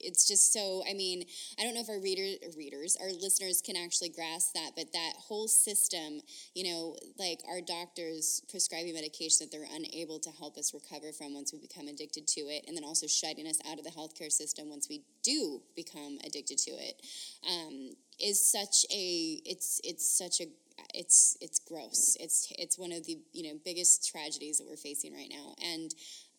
[0.00, 0.82] it's just so.
[0.88, 1.24] I mean,
[1.58, 5.12] I don't know if our reader, readers, our listeners, can actually grasp that, but that
[5.16, 6.20] whole system,
[6.54, 11.34] you know, like our doctors prescribing medication that they're unable to help us recover from
[11.34, 14.32] once we become addicted to it, and then also shutting us out of the healthcare
[14.32, 17.02] system once we do become addicted to it,
[17.48, 19.40] um, is such a.
[19.44, 20.46] It's it's such a
[20.94, 22.16] it's it's gross.
[22.20, 25.94] It's it's one of the you know biggest tragedies that we're facing right now, and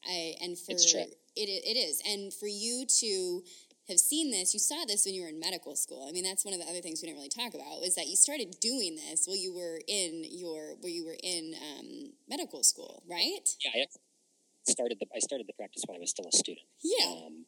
[0.05, 1.01] I and for It's true.
[1.01, 3.43] it it is, and for you to
[3.87, 6.05] have seen this, you saw this when you were in medical school.
[6.07, 8.07] I mean, that's one of the other things we didn't really talk about was that
[8.07, 12.63] you started doing this while you were in your where you were in um, medical
[12.63, 13.47] school, right?
[13.65, 17.11] Yeah, I started the I started the practice when I was still a student, Yeah,
[17.25, 17.45] um,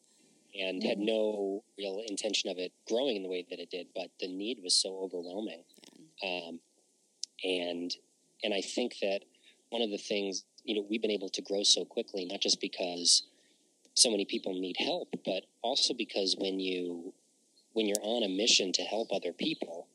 [0.54, 3.88] and had no real intention of it growing in the way that it did.
[3.94, 5.62] But the need was so overwhelming,
[6.22, 6.60] um,
[7.42, 7.94] and
[8.42, 9.20] and I think that
[9.70, 12.60] one of the things you know we've been able to grow so quickly, not just
[12.60, 13.24] because
[13.94, 17.12] so many people need help, but also because when you
[17.72, 19.88] when you're on a mission to help other people,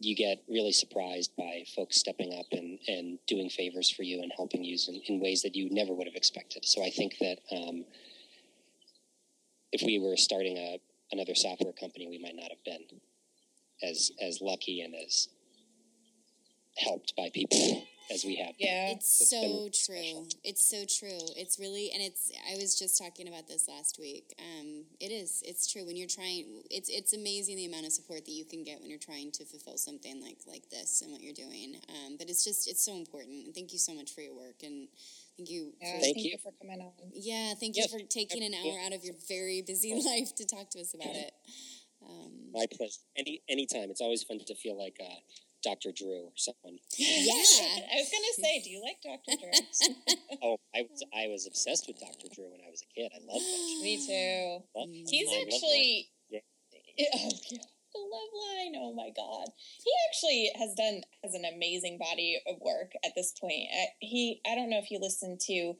[0.00, 4.30] you get really surprised by folks stepping up and, and doing favors for you and
[4.36, 6.64] helping you in, in ways that you never would have expected.
[6.64, 7.84] So I think that um,
[9.72, 10.78] if we were starting a
[11.10, 13.00] another software company, we might not have been
[13.82, 15.28] as as lucky and as
[16.76, 18.56] helped by people as we have.
[18.58, 18.66] been.
[18.68, 18.90] Yeah.
[18.92, 20.26] It's It's so true.
[20.44, 21.18] It's so true.
[21.36, 22.30] It's really, and it's.
[22.50, 24.34] I was just talking about this last week.
[24.38, 25.42] Um, it is.
[25.46, 26.62] It's true when you're trying.
[26.70, 29.44] It's it's amazing the amount of support that you can get when you're trying to
[29.44, 31.76] fulfill something like like this and what you're doing.
[31.88, 33.46] Um, but it's just it's so important.
[33.46, 34.88] And thank you so much for your work and
[35.36, 35.72] thank you.
[35.80, 36.30] Yeah, for, Thank thank you.
[36.32, 36.92] you for coming on.
[37.14, 37.92] yeah, thank Yes.
[37.92, 40.94] you for taking an hour out of your very busy life to talk to us
[40.94, 41.32] about it.
[42.06, 43.00] Um, My pleasure.
[43.16, 43.90] Any anytime.
[43.90, 45.18] It's always fun to feel like uh,
[45.62, 45.90] Dr.
[45.96, 46.78] Drew or someone.
[46.96, 47.32] Yeah.
[47.32, 49.36] I was gonna say, do you like Dr.
[49.38, 49.50] Drew?
[50.42, 52.28] Oh, I was I was obsessed with Dr.
[52.32, 53.10] Drew when I was a kid.
[53.12, 53.82] I loved that.
[53.82, 54.64] Me too.
[54.78, 56.08] Love- He's I love actually.
[56.30, 56.40] Yeah.
[57.14, 57.58] Oh, yeah.
[57.94, 58.74] The Loveline.
[58.76, 59.46] Oh my God.
[59.82, 63.68] He actually has done has an amazing body of work at this point.
[63.72, 64.40] Uh, he.
[64.46, 65.74] I don't know if you listened to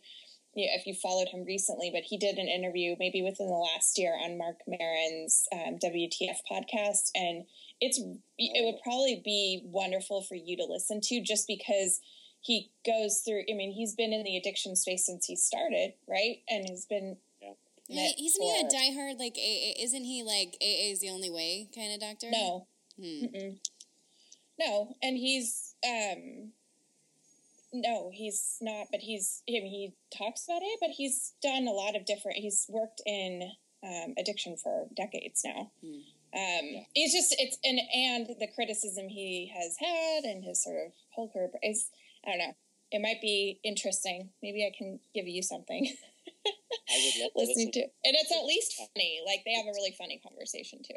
[0.54, 3.98] yeah, if you followed him recently, but he did an interview maybe within the last
[3.98, 7.44] year on Marc Maron's um, WTF podcast, and
[7.80, 7.98] it's
[8.38, 12.00] it would probably be wonderful for you to listen to just because
[12.40, 13.42] he goes through.
[13.50, 16.42] I mean, he's been in the addiction space since he started, right?
[16.48, 17.48] And he's been Yeah.
[17.88, 19.82] in Yeah, it isn't he a diehard like AA?
[19.82, 22.30] Isn't he like AA is the only way kind of doctor?
[22.30, 22.66] no,
[23.00, 23.50] Hmm.
[24.58, 26.52] No, and he's um
[27.72, 31.72] no, he's not, but he's I mean he talks about it, but he's done a
[31.72, 33.50] lot of different he's worked in
[33.84, 35.70] um, addiction for decades now.
[35.80, 36.00] Hmm.
[36.34, 40.92] Um it's just it's and and the criticism he has had and his sort of
[41.10, 41.90] whole career is
[42.24, 42.54] I don't know.
[42.90, 44.30] It might be interesting.
[44.42, 45.86] Maybe I can give you something
[46.88, 47.80] I would love to listening listen to.
[47.82, 49.20] And it's at least funny.
[49.26, 50.96] Like they have a really funny conversation too.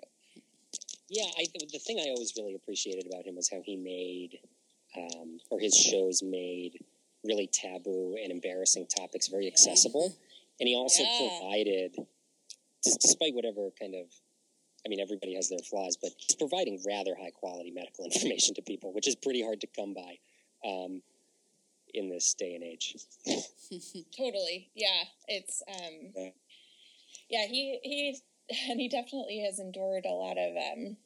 [1.09, 4.39] Yeah, I, the thing I always really appreciated about him was how he made,
[4.95, 6.83] um, or his shows made,
[7.25, 10.15] really taboo and embarrassing topics very accessible.
[10.59, 11.39] And he also Yeah.
[11.39, 11.97] provided,
[12.83, 14.07] despite whatever kind of,
[14.85, 18.61] I mean, everybody has their flaws, but he's providing rather high quality medical information to
[18.61, 20.17] people, which is pretty hard to come by
[20.65, 21.01] um,
[21.93, 22.95] in this day and age.
[24.17, 24.69] Totally.
[24.75, 25.03] Yeah.
[25.27, 26.29] It's um Yeah.
[27.29, 28.17] yeah, he he
[28.69, 30.97] and he definitely has endured a lot of um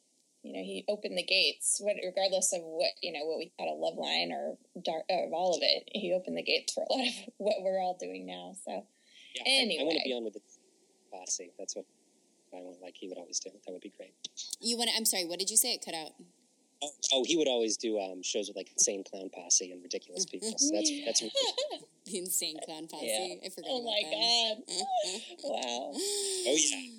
[0.42, 3.66] you know, he opened the gates, what regardless of what, you know, what we thought
[3.66, 7.04] of Loveline or dark of all of it, he opened the gates for a lot
[7.08, 8.54] of what we're all doing now.
[8.64, 8.86] So
[9.34, 10.40] Yeah, I- I, want to be on with the
[11.10, 11.50] posse.
[11.58, 11.84] That's what
[12.56, 13.50] I want, like he would always do.
[13.50, 14.14] That would be great.
[14.60, 14.90] You want?
[14.90, 15.24] to I'm sorry.
[15.24, 15.74] What did you say?
[15.74, 16.12] It cut out.
[16.82, 20.26] Oh, oh, he would always do um, shows with like insane clown posse and ridiculous
[20.26, 20.52] people.
[20.56, 21.20] So that's that's
[22.06, 23.06] The insane clown posse.
[23.06, 23.46] Yeah.
[23.46, 23.70] I forgot.
[23.70, 24.62] Oh about my them.
[24.68, 24.82] god.
[25.44, 25.92] wow.
[25.94, 26.90] oh yeah.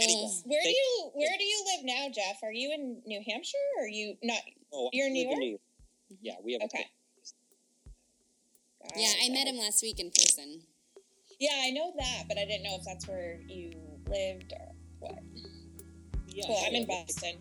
[0.00, 0.42] Anyway, Ugh.
[0.44, 2.42] Where do you where do you live now, Jeff?
[2.42, 4.38] Are you in New Hampshire or are you not
[4.72, 5.60] Oh, You're in I New York?
[6.20, 6.62] Yeah, we have.
[6.62, 6.86] a okay.
[8.96, 10.62] yeah, I met him last week in person.
[11.40, 13.72] Yeah, I know that, but I didn't know if that's where you
[14.06, 14.71] lived or what.
[16.34, 17.34] Yeah, Cool, I'm in Boston.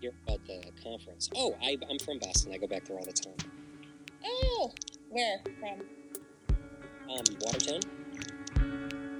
[0.00, 1.28] You're at the conference.
[1.36, 2.52] Oh, I, I'm from Boston.
[2.54, 3.34] I go back there all the time.
[4.24, 4.72] Oh,
[5.10, 5.80] where from?
[7.10, 7.80] Um, Watertown.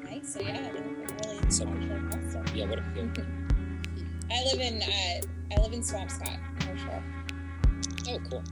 [0.04, 0.34] Nice.
[0.34, 2.44] So yeah, really So- Boston.
[2.54, 2.78] Yeah, what?
[4.32, 5.20] I live in uh,
[5.56, 7.02] I live in Swampscott, for sure.
[8.08, 8.42] Oh, cool.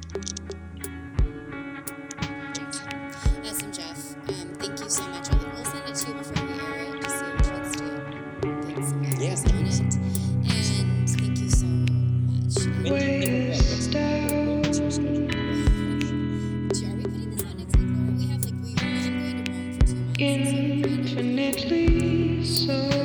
[20.20, 21.84] Infinitely
[22.44, 22.97] so.